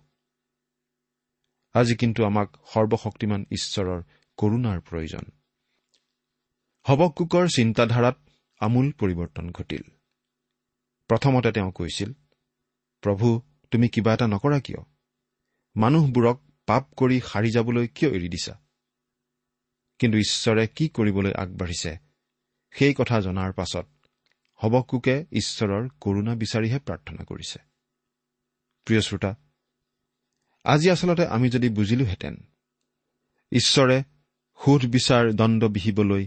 আজি 1.73 1.95
কিন্তু 1.95 2.25
আমাক 2.25 2.57
সৰ্বশক্তিমান 2.65 3.45
ঈশ্বৰৰ 3.51 4.01
কৰুণাৰ 4.37 4.81
প্ৰয়োজন। 4.81 5.25
হবকুকৰ 6.87 7.47
চিন্তাধাৰাত 7.55 8.17
আমূল 8.59 8.91
পৰিৱৰ্তন 8.91 9.51
ঘটিল। 9.51 9.83
প্ৰথমতে 11.07 11.51
তেওঁ 11.51 11.71
কৈছিল 11.71 12.13
প্ৰভু 13.01 13.41
তুমি 13.71 13.87
কিবা 13.87 14.13
এটা 14.13 14.27
নকৰা 14.27 14.59
কিয়? 14.59 14.81
মানুহবোৰক 15.75 16.41
পাপ 16.65 16.93
কৰি 16.93 17.21
সাৰি 17.21 17.51
যাবলৈ 17.51 17.87
কিয় 17.87 18.11
এৰি 18.11 18.29
দিছা? 18.29 18.61
কিন্তু 19.99 20.17
ঈশ্বৰে 20.17 20.67
কি 20.67 20.89
কৰিবলৈ 20.89 21.33
আগবাঢ়িছে 21.33 22.08
সেই 22.71 22.93
কথা 22.93 23.21
জনাৰ 23.21 23.51
পাছত 23.53 23.87
হবকুকে 24.59 25.15
ঈশ্বৰৰ 25.31 25.89
কৰুণা 26.01 26.33
বিচাৰিহে 26.35 26.79
প্ৰাৰ্থনা 26.79 27.23
কৰিছে। 27.23 27.59
প্ৰিয় 28.87 29.01
শ্ৰোতা 29.01 29.31
আজি 30.63 30.87
আচলতে 30.89 31.25
আমি 31.27 31.49
যদি 31.49 31.69
বুজিলোহেঁতেন 31.69 32.35
ঈশ্বৰে 33.51 33.97
সোধ 34.59 34.81
বিচাৰ 34.85 35.33
দণ্ড 35.33 35.61
বিহিবলৈ 35.65 36.23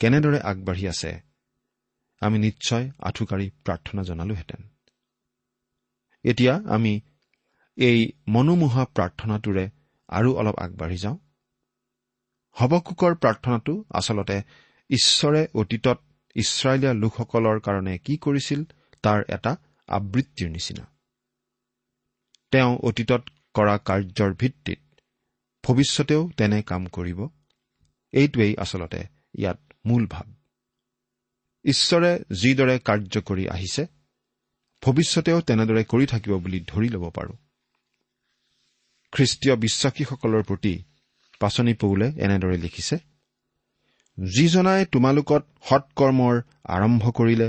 কেনেদৰে 0.00 0.38
আগবাঢ়ি 0.40 0.88
আছে 0.88 1.10
আমি 2.22 2.38
নিশ্চয় 2.38 2.90
আঁঠুকাৰি 2.98 3.50
প্ৰাৰ্থনা 3.64 4.02
জনালোহেঁতেন। 4.02 4.62
এতিয়া 6.24 6.54
আমি 6.68 7.00
এই 7.76 8.12
মনোমোহা 8.28 8.84
প্ৰাৰ্থনাটোৰে 8.94 9.64
আৰু 10.08 10.30
অলপ 10.34 10.56
আগবাঢ়ি 10.58 10.96
যাওঁ। 10.96 11.18
হবকুকৰ 12.56 13.12
প্ৰাৰ্থনাটো 13.14 13.84
আচলতে 13.90 14.42
ঈশ্বৰে 14.90 15.46
অতীতত 15.54 15.98
ইছৰাইলীয়া 16.36 16.94
লোকসকলৰ 16.94 17.60
কাৰণে 17.60 17.94
কি 17.98 18.16
কৰিছিল 18.16 18.60
তাৰ 19.02 19.20
এটা 19.28 19.52
আবৃত্তিৰ 19.88 20.50
নিচিনা। 20.50 20.84
তেওঁ 22.52 22.72
অতীতত 22.82 23.22
কৰা 23.54 23.76
কাৰ্যৰ 23.78 24.32
ভিত্তিত 24.34 24.80
ভৱিষ্যতেও 25.64 26.22
তেনে 26.36 26.62
কাম 26.62 26.86
কৰিব। 26.86 27.18
এইটোৱেই 28.12 28.56
আচলতে 28.56 29.00
ইয়াত 29.38 29.58
মূল 29.86 30.06
ভাৱ 30.06 30.26
ঈশ্বৰে 31.64 32.10
যিদৰে 32.40 32.78
কাৰ্য 32.78 33.14
কৰি 33.20 33.44
আহিছে 33.48 33.86
ভৱিষ্যতেও 34.82 35.40
তেনেদৰে 35.40 35.82
কৰি 35.84 36.06
থাকিব 36.06 36.32
বুলি 36.38 36.60
ধৰি 36.60 36.88
ল'ব 36.88 37.04
পাৰোঁ। 37.10 37.36
খ্ৰীষ্টীয় 39.12 39.54
বিশ্বাসীসকলৰ 39.56 40.42
প্ৰতি 40.42 40.74
পাচনি 41.40 41.74
পৌলে 41.74 42.06
এনেদৰে 42.16 42.56
লিখিছে 42.56 42.96
যিজনাই 44.18 44.86
তোমালোকত 44.92 45.42
সৎকৰ্মৰ 45.68 46.36
আৰম্ভ 46.68 47.10
কৰিলে 47.10 47.48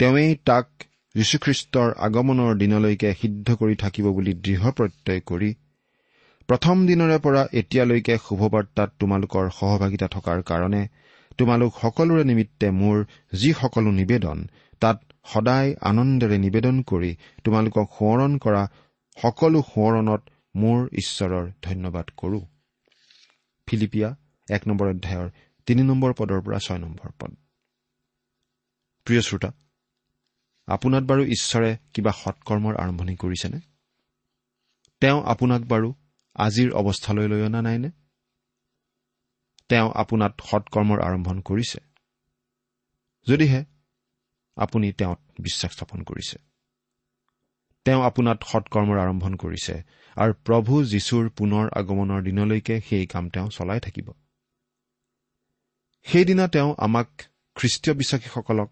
তেওঁৱেই 0.00 0.34
তাক 0.44 0.66
যীশুখ্ৰীষ্টৰ 1.14 1.88
আগমনৰ 1.98 2.58
দিনলৈকে 2.58 3.12
সিদ্ধ 3.20 3.54
কৰি 3.60 3.76
থাকিব 3.76 4.06
বুলি 4.12 4.32
দৃঢ় 4.40 4.72
প্ৰত্যয় 4.72 5.22
কৰি 5.26 5.50
প্ৰথম 6.48 6.76
দিনৰে 6.86 7.16
পৰা 7.18 7.42
এতিয়ালৈকে 7.60 8.18
শুভবাৰ্তাত 8.18 8.90
তোমালোকৰ 9.00 9.48
সহভাগিতা 9.50 10.08
থকাৰ 10.08 10.42
কাৰণে 10.42 10.82
তোমালোক 11.38 11.80
সকলোৰে 11.82 12.24
নিমিত্তে 12.24 12.70
মোৰ 12.72 12.96
যি 13.34 13.50
সকলো 13.52 13.90
নিবেদন 13.92 14.44
তাত 14.82 14.98
সদায় 15.32 15.74
আনন্দেৰে 15.90 16.38
নিবেদন 16.38 16.76
কৰি 16.82 17.10
তোমালোকক 17.44 17.86
সোঁৱৰণ 17.98 18.38
কৰা 18.38 18.62
সকলো 19.16 19.64
সোঁৱৰণত 19.72 20.22
মোৰ 20.54 20.78
ঈশ্বৰৰ 21.02 21.50
ধন্যবাদ 21.62 22.06
কৰো। 22.16 22.40
ফিলিপিয়া 23.68 24.08
এক 24.48 24.62
নম্বৰ 24.68 24.86
অধ্যায়ৰ 24.88 25.28
তিনি 25.66 25.82
নম্বৰ 25.82 26.12
পদৰ 26.12 26.40
পৰা 26.40 26.58
ছয় 26.58 26.78
নম্বৰ 26.78 27.10
পদ। 27.18 27.36
প্ৰিয় 29.04 29.20
শ্ৰোতা 29.20 29.52
আপোনাক 30.66 31.02
বাৰু 31.02 31.24
ঈশ্বৰে 31.24 31.76
কিবা 31.94 32.12
সৎকৰ্মৰ 32.12 32.76
আৰম্ভণি 32.76 33.16
কৰিছেনে? 33.16 33.60
তেওঁ 35.00 35.22
আপোনাক 35.24 35.62
বাৰু 35.62 35.94
আজিৰ 36.34 36.72
অৱস্থালৈ 36.72 37.28
লৈ 37.28 37.42
অনা 37.42 37.62
নাইনে? 37.62 37.90
তেওঁ 39.68 39.92
আপোনাত 39.94 40.40
সৎকৰ্মৰ 40.40 41.00
আৰম্ভণ 41.02 41.40
কৰিছে। 41.40 41.78
যদিহে 43.26 43.64
আপুনি 44.56 44.92
তেওঁত 44.92 45.20
বিশ্বাস 45.40 45.72
স্থাপন 45.72 46.02
কৰিছে। 46.02 46.38
তেওঁ 47.84 48.02
আপোনাত 48.02 48.42
সৎকৰ্মৰ 48.42 48.98
আৰম্ভণ 48.98 49.34
কৰিছে 49.34 49.82
আৰু 50.16 50.32
প্ৰভু 50.32 50.84
যীশুৰ 50.84 51.30
পুনৰ 51.30 51.68
আগমনৰ 51.72 52.22
দিনলৈকে 52.22 52.80
সেই 52.80 53.06
কাম 53.06 53.30
তেওঁ 53.30 53.48
চলাই 53.50 53.80
থাকিব। 53.80 54.12
সেইদিনা 56.06 56.48
তেওঁ 56.48 56.74
আমাক 56.78 57.22
খ্ৰীষ্টীয় 57.54 57.96
বিশ্বাসীসকলক 57.96 58.70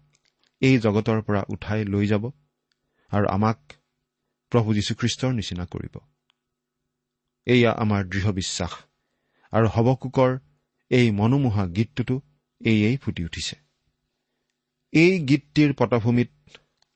এই 0.61 0.77
জগতৰ 0.77 1.21
পৰা 1.21 1.43
উঠাই 1.49 1.85
লৈ 1.85 2.07
যাব 2.07 2.31
আৰু 3.09 3.27
আমাক 3.27 3.59
প্ৰভু 4.49 4.73
যীশুখ্ৰীষ্টৰ 4.73 5.33
নিচিনা 5.33 5.65
কৰিব। 5.65 5.95
এয়া 7.45 7.71
আমাৰ 7.71 8.03
দৃঢ় 8.05 8.31
বিশ্বাস 8.31 8.71
আৰু 9.51 9.67
হৱকোকৰ 9.67 10.39
এই 10.89 11.11
মনোমোহা 11.11 11.67
গীতটোতো 11.67 12.21
এয়েই 12.65 12.97
ফুটি 12.97 13.25
উঠিছে। 13.25 13.55
এই 14.91 15.25
গীতটিৰ 15.25 15.73
পটভূমিত 15.73 16.31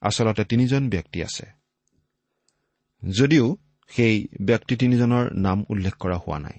আচলতে 0.00 0.44
তিনিজন 0.44 0.90
ব্যক্তি 0.90 1.22
আছে। 1.22 1.46
যদিও 3.08 3.56
সেই 3.88 4.28
ব্যক্তি 4.42 4.76
তিনিজনৰ 4.76 5.34
নাম 5.34 5.64
উল্লেখ 5.68 5.94
কৰা 5.96 6.16
হোৱা 6.16 6.38
নাই। 6.38 6.58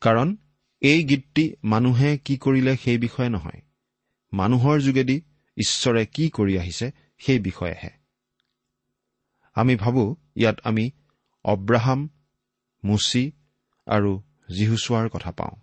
কাৰণ 0.00 0.36
এই 0.84 1.04
গীতটি 1.04 1.44
মানুহে 1.64 2.18
কি 2.18 2.34
কৰিলে 2.36 2.76
সেই 2.76 2.98
বিষয়ে 2.98 3.28
নহয়। 3.28 3.60
মানুহৰ 4.32 4.80
যোগেদি 4.80 5.16
ঈশ্বৰে 5.56 6.06
কি 6.06 6.24
কৰি 6.28 6.58
আহিছে 6.58 6.90
সেই 7.18 7.38
বিষয়েহে। 7.38 7.90
আমি 9.54 9.76
ভাবোঁ 9.76 10.14
ইয়াত 10.36 10.56
আমি 10.64 10.90
অব্ৰাহাম 11.44 12.08
মুচি 12.84 13.32
আৰু 13.86 14.22
জিহুচোৱাৰ 14.56 15.08
কথা 15.08 15.30
পাওঁ। 15.30 15.56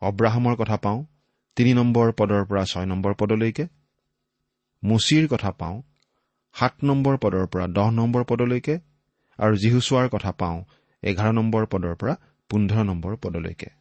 অব্ৰাহামৰ 0.00 0.54
কথা 0.56 0.76
পাওঁ 0.76 1.04
তিনি 1.56 1.74
নম্বৰ 1.74 2.12
পদৰ 2.12 2.44
পৰা 2.44 2.64
ছয় 2.64 2.86
নম্বৰ 2.86 3.14
পদলৈকে। 3.14 3.66
মুচিৰ 4.84 5.28
কথা 5.28 5.50
পাওঁ 5.52 5.82
সাত 6.54 6.74
নম্বৰ 6.84 7.16
পদৰ 7.16 7.46
পৰা 7.46 7.66
দহ 7.66 7.90
নম্বৰ 7.90 8.24
পদলৈকে। 8.24 8.78
আৰু 9.38 9.54
জিহুচোৱাৰ 9.56 10.08
কথা 10.08 10.32
পাওঁ 10.32 10.64
এঘাৰ 11.02 11.32
নম্বৰ 11.32 11.66
পদৰ 11.66 11.94
পৰা 11.94 12.14
পোন্ধৰ 12.50 12.82
নম্বৰ 12.84 13.16
পদলৈকে। 13.16 13.77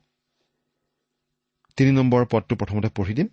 তিনি 1.78 1.92
নম্বৰ 1.92 2.26
পদটো 2.32 2.56
প্ৰথমতে 2.56 2.90
পঢ়ি 2.96 3.13
দিম। 3.13 3.28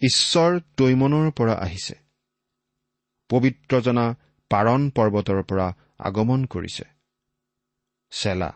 ঈশ্বৰ 0.00 0.60
তৈমনৰ 0.76 1.30
পৰা 1.30 1.54
আহিছে। 1.54 1.94
পবিত্ৰজনা 3.30 4.14
পাৰণ 4.50 4.90
পৰ্বতৰ 4.90 5.42
পৰা 5.42 5.74
আগমন 5.98 6.44
কৰিছে। 6.44 6.84
চেলা। 8.10 8.50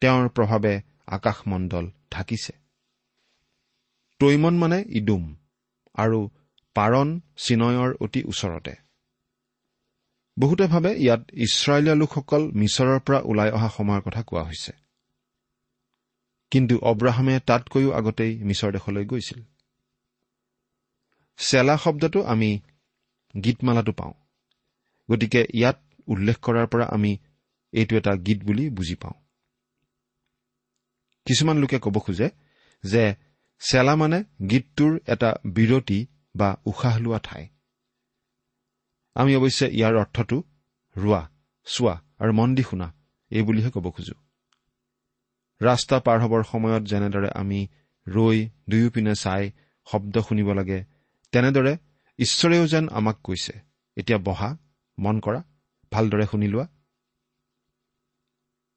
তেওঁৰ 0.00 0.28
প্ৰভাৱে 0.28 0.80
আকাশমণ্ডল 1.06 1.90
ঢাকিছে। 2.10 2.52
তৈমন 4.18 4.58
মানে 4.58 4.84
ইডুম 4.88 5.36
আৰু 5.94 6.28
পাৰণ 6.74 7.20
চিনয়ৰ 7.36 7.94
অতি 8.00 8.24
ওচৰতে। 8.24 8.74
বহুতে 10.38 10.66
ভাবে 10.66 10.96
ইয়াত 10.96 11.20
ইছৰাইলীয়া 11.32 11.94
লোকসকল 11.94 12.52
মিছৰৰ 12.52 13.00
পৰা 13.00 13.20
ওলাই 13.24 13.50
অহা 13.50 13.68
সময়ৰ 13.68 14.00
কথা 14.00 14.22
কোৱা 14.22 14.42
হৈছে। 14.42 14.72
কিন্তু 16.50 16.74
অব্ৰাহামে 16.78 17.40
তাতকৈও 17.40 17.90
আগতেই 17.92 18.32
মিছৰ 18.38 18.72
দেশলৈ 18.72 19.04
গৈছিল। 19.04 19.40
চেলা 21.38 21.76
শব্দটো 21.76 22.20
আমি 22.22 22.60
গীতমালাটো 23.44 23.92
পাওঁ। 23.92 24.14
গতিকে 25.08 25.40
ইয়াত 25.54 25.78
উল্লেখ 26.08 26.36
কৰাৰ 26.42 26.66
পৰা 26.66 26.86
আমি 26.86 27.18
এইটো 27.72 27.96
এটা 27.96 28.12
গীত 28.16 28.38
বুলি 28.44 28.70
বুজি 28.70 28.94
পাওঁ। 28.94 29.16
কিছুমান 31.26 31.56
লোকে 31.58 31.78
ক'ব 31.78 31.98
খোজে 31.98 32.28
যে 32.84 33.14
চেলা 33.60 33.94
মানে 33.96 34.24
গীতটোৰ 34.50 34.92
এটা 35.06 35.30
বিৰতি 35.44 36.06
বা 36.36 36.48
উশাহ 36.66 36.98
লোৱা 36.98 37.18
ঠাই। 37.22 37.44
আমি 39.14 39.32
অৱশ্যে 39.36 39.66
ইয়াৰ 39.68 39.94
অৰ্থটো 39.96 40.38
ৰোৱা 40.96 41.22
চোৱা 41.64 41.94
আৰু 42.18 42.32
মন 42.32 42.54
দি 42.54 42.62
শুনা 42.62 42.88
এই 43.30 43.42
বুলিহে 43.42 43.70
ক'ব 43.70 43.86
খোজো। 43.90 44.14
ৰাস্তা 45.62 46.00
পাৰ 46.00 46.20
হ'বৰ 46.20 46.42
সময়ত 46.42 46.82
যেনেদৰে 46.82 47.28
আমি 47.34 47.68
ৰৈ 48.08 48.48
দুয়োপিনে 48.68 49.14
চাই 49.14 49.50
শব্দ 49.86 50.18
শুনিব 50.18 50.52
লাগে 50.52 50.84
তেনেদৰে 51.32 51.76
ঈশ্বৰেও 52.18 52.66
যেন 52.66 52.88
আমাক 52.88 53.16
কৈছে। 53.24 53.52
এতিয়া 53.96 54.18
বহা 54.18 54.56
মন 54.98 55.20
কৰা 55.20 55.42
ভালদৰে 55.92 56.26
শুনি 56.26 56.48
লোৱা। 56.48 56.66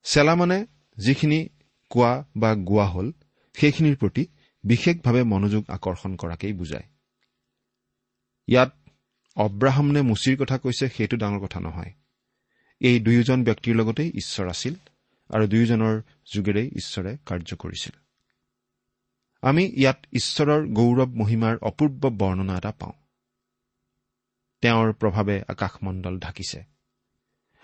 চেলা 0.03 0.35
মানে 0.35 0.65
যিখিনি 0.97 1.49
কোৱা 1.89 2.25
বা 2.35 2.55
গোৱা 2.55 2.85
হ'ল 2.85 3.11
সেইখিনিৰ 3.53 3.95
প্ৰতি 3.95 4.27
বিশেষভাৱে 4.63 5.23
মনোযোগ 5.23 5.63
আকৰ্ষণ 5.69 6.15
কৰাকেই 6.15 6.53
বুজায়। 6.53 6.83
ইয়াত 8.47 8.71
অব্ৰাহাম 9.35 9.91
নে 9.91 10.01
মুচিৰ 10.01 10.37
কথা 10.37 10.57
কৈছে 10.57 10.89
সেইটো 10.89 11.17
ডাঙৰ 11.17 11.39
কথা 11.39 11.59
নহয়। 11.59 11.91
এই 12.79 12.99
দুয়োজন 12.99 13.43
ব্যক্তিৰ 13.43 13.75
লগতেই 13.75 14.09
ঈশ্বৰ 14.09 14.49
আছিল। 14.49 14.75
আৰু 15.29 15.47
দুয়োজনৰ 15.47 16.01
যোগেৰেই 16.33 16.67
ঈশ্বৰে 16.67 17.17
কাৰ্য 17.25 17.55
কৰিছিল। 17.55 17.95
আমি 19.41 19.63
ইয়াত 19.65 19.99
ঈশ্বৰৰ 20.11 20.67
গৌৰৱ 20.67 21.07
মহিমাৰ 21.07 21.57
অপূৰ্ব 21.61 22.09
বৰ্ণনা 22.09 22.57
এটা 22.57 22.71
পাওঁ। 22.71 22.93
তেওঁৰ 24.61 24.93
প্ৰভাৱে 24.93 25.43
আকাশমণ্ডল 25.47 26.19
ঢাকিছে 26.19 26.63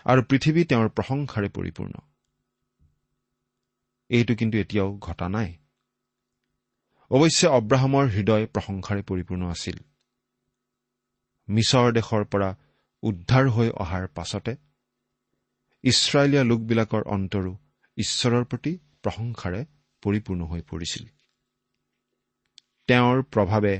আৰু 0.05 0.21
পৃথিৱী 0.21 0.63
তেওঁৰ 0.65 0.89
প্ৰশংসাৰে 0.89 1.49
পৰিপূৰ্ণ। 1.49 1.93
এইটো 4.09 4.35
কিন্তু 4.35 4.57
এতিয়াও 4.57 4.97
ঘটা 4.97 5.29
নাই। 5.29 5.57
অৱশ্যে 7.11 7.47
অব্ৰাহামৰ 7.47 8.05
হৃদয় 8.07 8.45
প্ৰশংসাৰে 8.45 9.01
পৰিপূৰ্ণ 9.01 9.49
আছিল। 9.49 9.77
মিছৰ 11.49 11.91
দেশৰ 11.91 12.23
পৰা 12.25 12.55
উদ্ধাৰ 13.01 13.49
হৈ 13.49 13.69
অহাৰ 13.69 14.07
পাছতে 14.07 14.68
ইছৰাইলীয়া 15.83 16.43
লোকবিলাকৰ 16.43 17.03
অন্তৰো 17.05 17.53
ঈশ্বৰৰ 17.97 18.43
প্ৰতি 18.45 18.71
প্ৰশংসাৰে 19.03 19.61
পৰিপূৰ্ণ 20.03 20.41
হৈ 20.45 20.61
পৰিছিল। 20.61 21.05
তেওঁৰ 22.87 23.23
প্ৰভাৱে 23.23 23.75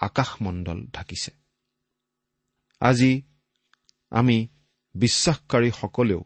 আকাশমণ্ডল 0.00 0.78
ঢাকিছে। 0.92 1.30
আজি 2.80 3.22
আমি 4.12 4.48
বিশ্বাসকাৰীসকলেও 4.94 6.22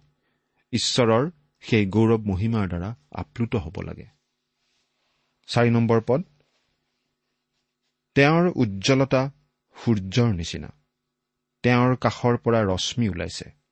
ঈশ্বৰৰ 0.73 1.31
সেই 1.61 1.85
গৌৰৱ 1.87 2.21
মহিমাৰ 2.27 2.69
দ্বাৰা 2.69 2.91
আপ্লুত 3.15 3.53
হ'ব 3.57 3.77
লাগে। 3.81 4.07
চাৰি 5.49 5.71
নম্বৰ 5.71 6.01
পদ 6.07 6.21
তেওঁৰ 8.17 8.45
উজ্জ্বলতা 8.57 9.23
সূৰ্যৰ 9.77 10.31
নিচিনা। 10.35 10.71
তেওঁৰ 11.65 11.97
কাষৰ 11.97 12.35
পৰা 12.37 12.61
ৰশ্মি 12.63 13.09
ওলাইছে। 13.09 13.64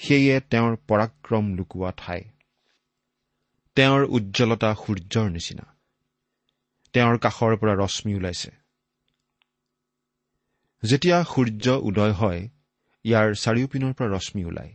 সেয়ে 0.00 0.40
তেওঁৰ 0.40 0.76
পৰাক্ৰম 0.88 1.54
লুকোৱা 1.54 1.92
ঠাই। 1.96 2.22
তেওঁৰ 3.76 4.04
উজ্জ্বলতা 4.04 4.74
সূৰ্যৰ 4.74 5.30
নিচিনা। 5.30 5.66
তেওঁৰ 6.92 7.18
কাষৰ 7.18 7.56
পৰা 7.56 7.74
ৰশ্মি 7.74 8.14
ওলাইছে। 8.14 8.50
যেতিয়া 10.82 11.24
সূৰ্য 11.24 11.66
উদয় 11.82 12.12
হয় 12.12 12.48
ইয়াৰ 13.04 13.34
চাৰিওপিনৰ 13.34 13.92
পৰা 13.92 14.08
ৰশ্মি 14.16 14.44
ওলায়। 14.44 14.72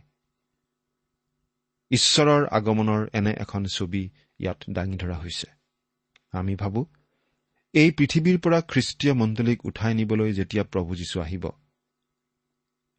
ঈশ্বৰৰ 1.90 2.46
আগমনৰ 2.46 3.08
এনে 3.12 3.32
এখন 3.32 3.64
ছবি 3.64 4.10
ইয়াত 4.38 4.60
দাঙি 4.70 4.96
ধৰা 4.96 5.16
হৈছে। 5.16 5.46
আমি 6.32 6.54
ভাবো 6.56 6.86
এই 7.74 7.90
পৃথিৱীৰ 7.90 8.38
পৰা 8.38 8.60
খ্ৰীষ্টীয় 8.60 9.14
মণ্ডলীক 9.14 9.66
উঠাই 9.66 9.94
নিবলৈ 9.94 10.32
যেতিয়া 10.32 10.64
প্ৰভু 10.64 10.94
যীশু 10.94 11.20
আহিব 11.20 11.44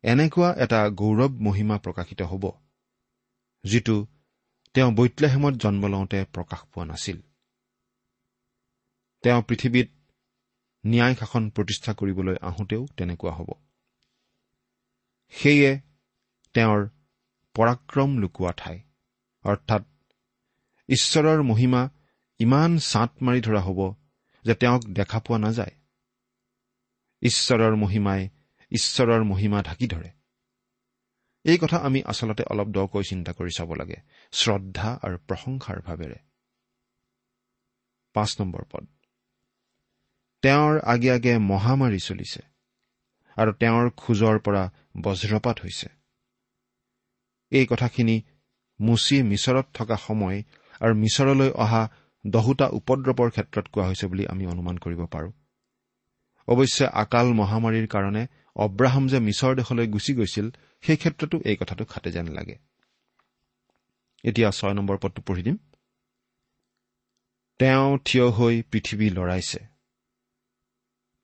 এনেকুৱা 0.03 0.49
এটা 0.63 0.79
গৌৰৱ 0.99 1.31
মহিমা 1.39 1.77
প্ৰকাশিত 1.77 2.21
হ'ব 2.21 2.43
যিটো 3.63 3.95
তেওঁ 4.75 4.91
বৈতলেহেমত 4.91 5.53
জন্ম 5.63 5.83
লওঁতে 5.88 6.19
প্ৰকাশ 6.33 6.62
পোৱা 6.73 6.86
নাছিল। 6.86 7.17
তেওঁ 9.23 9.41
পৃথিৱীত 9.41 9.89
ন্যায় 10.83 11.15
শাসন 11.15 11.43
প্ৰতিষ্ঠা 11.49 11.91
কৰিবলৈ 11.93 12.36
আহোঁতেও 12.41 12.83
তেনেকুৱা 12.97 13.31
হ'ব। 13.31 13.49
সেয়ে 15.33 15.71
তেওঁৰ 16.55 16.81
পৰাক্ৰম 17.55 18.10
লুকোৱা 18.19 18.51
ঠাই 18.57 18.77
অৰ্থাৎ 19.45 19.83
ঈশ্বৰৰ 20.89 21.39
মহিমা 21.41 21.81
ইমান 22.39 22.71
ছাট 22.79 23.12
মাৰি 23.21 23.41
ধৰা 23.41 23.62
হ'ব 23.62 23.79
যে 24.45 24.53
তেওঁক 24.53 24.81
দেখা 24.89 25.19
পোৱা 25.19 25.38
নাযায়। 25.38 25.73
ঈশ্বৰৰ 27.21 27.75
মহিমাই 27.75 28.21
ঈশ্বৰৰ 28.71 29.23
মহিমা 29.23 29.60
ঢাকি 29.63 29.88
ধৰে। 29.88 30.10
এই 31.45 31.58
কথা 31.58 31.77
আমি 31.77 32.03
আচলতে 32.06 32.43
অলপ 32.43 32.67
দকৈ 32.67 33.03
চিন্তা 33.03 33.32
কৰি 33.32 33.51
চাব 33.58 33.73
লাগে 33.73 33.97
শ্ৰদ্ধা 34.32 34.89
আৰু 35.01 35.17
প্ৰশংসাৰ 35.17 35.77
ভাৱেৰে। 35.82 36.19
পাঁচ 38.13 38.41
নম্বৰ 38.41 38.63
পদ। 38.71 38.86
তেওঁৰ 40.41 40.80
আগে 40.84 41.12
আগে 41.12 41.38
মহামাৰী 41.38 41.99
চলিছে 41.99 42.41
আৰু 43.38 43.51
তেওঁৰ 43.53 43.89
খোজৰ 43.89 44.39
পৰা 44.39 44.63
বজ্ৰপাত 45.01 45.58
হৈছে। 45.63 45.88
এই 47.51 47.65
কথাখিনি 47.65 48.21
মুচি 48.80 49.23
মিছৰত 49.23 49.65
থকা 49.73 49.95
সময় 49.95 50.43
আৰু 50.82 50.93
মিছৰলৈ 50.95 51.49
অহা 51.56 51.89
দহোটা 52.27 52.67
উপদ্ৰৱৰ 52.67 53.30
ক্ষেত্ৰত 53.30 53.67
কোৱা 53.67 53.86
হৈছে 53.88 54.08
বুলি 54.08 54.27
আমি 54.27 54.45
অনুমান 54.47 54.77
কৰিব 54.77 55.06
পাৰোঁ। 55.06 55.32
অৱশ্যে 56.47 56.86
আকাল 56.88 57.27
মহামাৰীৰ 57.34 57.88
কাৰণে 57.88 58.27
অব্ৰাহাম 58.58 59.08
যে 59.08 59.20
মিছৰ 59.20 59.56
দেশলৈ 59.56 59.88
গুচি 59.88 60.13
গৈছিল 60.13 60.48
সেই 60.82 60.98
ক্ষেত্ৰতো 60.98 61.41
এই 61.46 61.56
কথাটো 61.56 61.86
খাটে 61.86 62.12
যেন 62.12 62.28
লাগে। 62.28 62.56
এতিয়া 64.24 64.52
ছয় 64.52 64.74
নম্বৰ 64.74 64.98
পদটো 64.98 65.22
পঢ়ি 65.22 65.43
দিম। 65.43 65.58
তেওঁ 67.60 67.98
থিয় 68.06 68.28
হৈ 68.30 68.62
পৃথিৱী 68.72 69.10
লৰাইছে। 69.10 69.60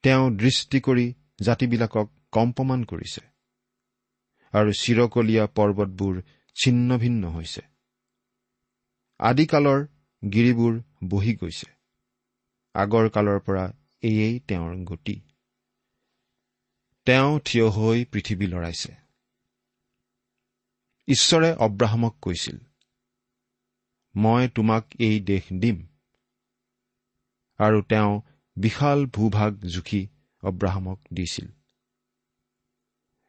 তেওঁ 0.03 0.31
দৃষ্টি 0.31 0.79
কৰি 0.79 1.13
জাতিবিলাকক 1.41 2.07
কম্পমান 2.31 2.83
কৰিছে। 2.83 3.21
আৰু 4.53 4.71
চিৰকলীয়া 4.71 5.45
পৰ্বতবোৰ 5.47 6.21
ছিন্ন 6.55 6.97
ভিন্ন 6.97 7.29
হৈছে। 7.29 7.61
আদিকালৰ 9.19 9.79
গিৰিবোৰ 10.23 10.73
বহি 11.07 11.33
গৈছে। 11.35 11.67
আগৰ 12.75 13.09
কালৰ 13.09 13.39
পৰা 13.39 13.65
এয়েই 14.03 14.39
তেওঁৰ 14.39 14.75
গতি। 14.83 15.21
তেওঁ 17.05 17.39
থিয় 17.39 17.67
হৈ 17.69 18.05
পৃথিৱী 18.05 18.47
লৰাইছে। 18.47 18.95
ঈশ্বৰে 21.07 21.55
অব্ৰাহামক 21.55 22.19
কৈছিল 22.21 22.57
মই 24.15 24.49
তোমাক 24.49 24.85
এই 24.99 25.19
দেশ 25.19 25.43
দিম। 25.59 25.87
আৰু 27.57 27.81
তেওঁ 27.81 28.21
বিশাল 28.55 29.05
ভূভাগ 29.05 29.59
জুখি 29.59 30.07
অব্ৰাহামক 30.43 30.99
দিছিল। 31.13 31.47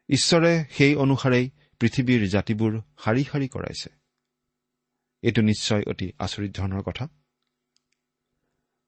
ঈশ্বৰে 0.09 0.65
সেই 0.71 0.95
অনুসাৰেই 0.95 1.49
পৃথিৱীৰ 1.79 2.27
জাতিবোৰ 2.27 2.81
শাৰী 3.03 3.23
শাৰী 3.23 3.47
কৰাইছে। 3.47 3.89
এইটো 5.21 5.41
নিশ্চয় 5.41 5.83
অতি 5.87 6.11
আচৰিত 6.19 6.51
ধৰণৰ 6.55 6.81
কথা। 6.81 7.07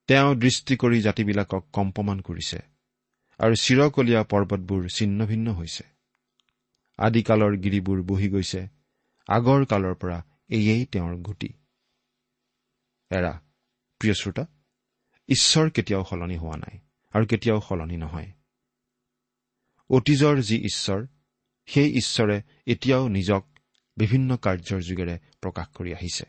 তেওঁ 0.08 0.36
দৃষ্টি 0.36 0.78
কৰি 0.78 1.02
জাতিবিলাকক 1.02 1.70
কম্পমান 1.74 2.22
কৰিছে। 2.22 2.77
আৰু 3.38 3.56
চিৰকলীয়া 3.56 4.24
পৰ্বতবোৰ 4.24 4.88
ছিন্ন 4.88 5.26
ভিন্ন 5.26 5.54
হৈছে। 5.54 5.84
আদিকালৰ 6.98 7.58
গিৰিবোৰ 7.58 8.04
বহি 8.04 8.30
গৈছে। 8.30 8.68
আগৰ 9.28 9.66
কালৰ 9.66 9.96
পৰা 9.96 10.24
এয়েই 10.50 10.86
তেওঁৰ 10.86 11.16
গতি। 11.18 11.50
এৰা 13.10 13.42
প্ৰিয় 14.00 14.14
শ্ৰোতা 14.14 14.46
ঈশ্বৰ 15.30 15.70
কেতিয়াও 15.70 16.04
সলনি 16.10 16.38
হোৱা 16.38 16.58
নাই 16.58 16.80
আৰু 17.12 17.26
কেতিয়াও 17.26 17.62
সলনি 17.62 17.98
নহয়। 17.98 18.32
অতীজৰ 19.90 20.42
যি 20.42 20.58
ঈশ্বৰ 20.58 21.08
সেই 21.66 21.98
ঈশ্বৰে 21.98 22.42
এতিয়াও 22.66 23.08
নিজক 23.08 23.46
বিভিন্ন 23.98 24.38
কাৰ্যৰ 24.38 24.82
যোগেৰে 24.82 25.20
প্ৰকাশ 25.42 25.68
কৰি 25.68 25.94
আহিছে। 25.94 26.26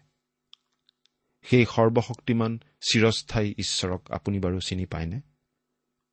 সেই 1.43 1.65
সৰ্বশক্তিমান 1.65 2.59
চিৰস্থায়ী 2.81 3.55
ঈশ্বৰক 3.59 4.11
আপুনি 4.11 4.39
বাৰু 4.39 4.61
চিনি 4.61 4.87
পায়নে? 4.87 5.21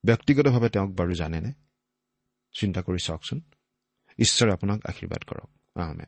ব্যক্তিগতভাৱে 0.06 0.70
তেওঁক 0.70 0.89
বাৰু 0.89 1.13
জানেনে? 1.13 1.54
চিন্তা 2.54 2.82
কৰি 2.82 3.00
চাওকচোন। 3.00 3.41
ঈশ্বৰে 4.20 4.54
আপোনাক 4.54 4.86
আশীৰ্বাদ 4.86 5.24
কৰক। 5.24 5.50
আহমে 5.76 6.06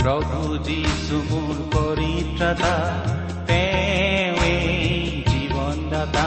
প্ৰভু 0.00 0.42
যীশু 0.66 1.16
মোৰ 1.30 1.56
পৰিত্ৰাতা 1.72 2.70
তেওঁৱেই 3.48 4.70
জীৱনদাতা 5.26 6.24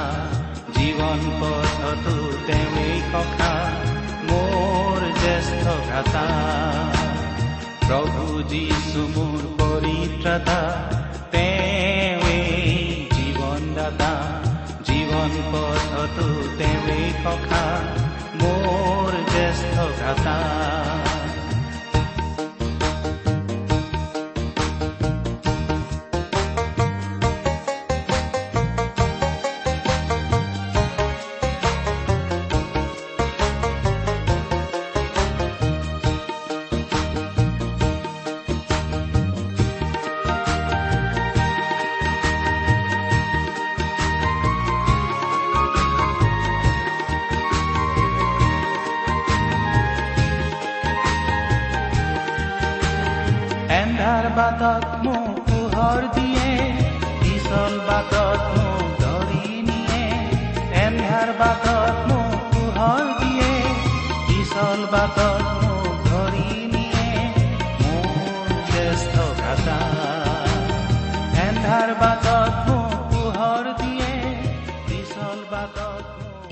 জীৱন 0.75 1.21
পথতো 1.39 2.13
তেওঁৱেই 2.47 2.97
সখা 3.11 3.53
মোৰ 4.29 4.99
জ্যেষ্ঠ 5.21 5.65
ঘাতা 5.89 6.25
প্ৰভু 7.87 8.25
যীশু 8.53 9.01
মোৰ 9.15 9.41
পৰিত্ৰাতা 9.59 10.59
তেওঁৱেই 11.33 12.47
জীৱনদাতা 13.15 14.11
জীৱন 14.87 15.31
পথতো 15.51 16.27
তেওঁৱেই 16.59 17.07
সখা 17.23 17.65
মোৰ 18.41 19.11
জ্যেষ্ঠ 19.33 19.75
ঘাতা 20.01 20.37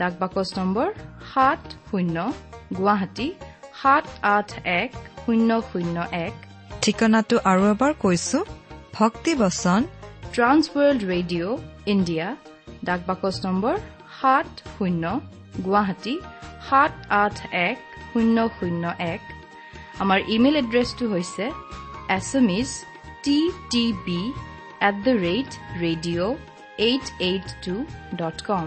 ডাক 0.00 0.12
বাকচ 0.22 0.48
নম্বৰ 0.58 0.88
সাত 1.32 1.62
শূন্য 1.88 2.16
গুৱাহাটী 2.78 3.28
সাত 3.80 4.06
আঠ 4.36 4.48
এক 4.80 4.90
শূন্য 5.22 5.50
শূন্য 5.70 5.96
এক। 6.26 6.34
ঠিকনাটো 6.82 7.36
আৰু 7.50 7.62
এবাৰ 7.74 7.92
কৈছো 8.04 8.38
ভক্তিবচন 8.98 9.80
ট্ৰান্স 10.34 10.64
ৱৰ্ল্ড 10.74 11.00
ৰেডিঅ' 11.12 11.58
ইণ্ডিয়া 11.92 12.28
ডাক 12.88 13.00
বাকচ 13.08 13.36
নম্বৰ 13.46 13.74
সাত 14.18 14.48
শূন্য 14.76 15.04
গুৱাহাটী 15.66 16.14
সাত 16.68 16.92
আঠ 17.22 17.36
এক 17.68 17.78
শূন্য 18.10 18.36
শূন্য 18.58 18.84
এক। 19.14 19.22
আমাৰ 20.02 20.18
ইমেইল 20.34 20.56
এড্ৰেছটো 20.62 21.04
হৈছে 21.14 21.44
S 22.16 22.28
M 22.40 22.48
is 22.60 22.70
T 23.24 23.38
T 23.72 23.84
B 24.06 24.20
at 24.88 24.96
the 25.06 25.12
rate 25.26 25.50
radio' 25.84 26.34
eight 26.88 27.06
eight 27.28 27.46
two 27.64 27.74
dot 28.20 28.38
com. 28.50 28.66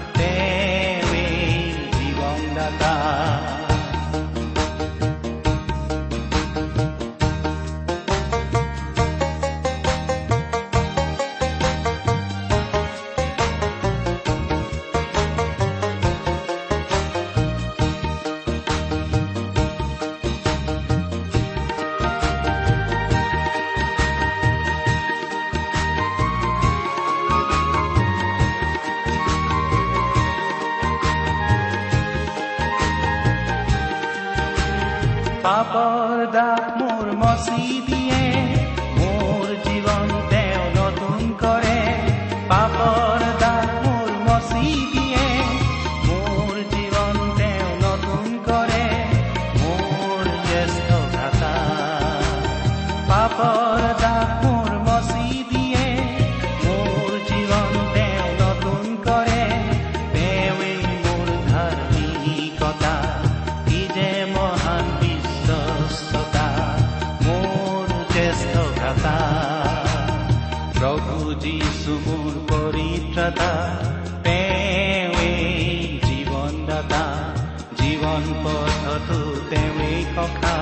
জীৱন 78.11 78.25
পথতো 78.43 79.19
তেওঁৱেই 79.49 79.99
সখা 80.09 80.57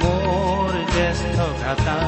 মোৰ 0.00 0.72
জ্যেষ্ঠ 0.92 1.36
ভ্ৰাতা 1.58 1.98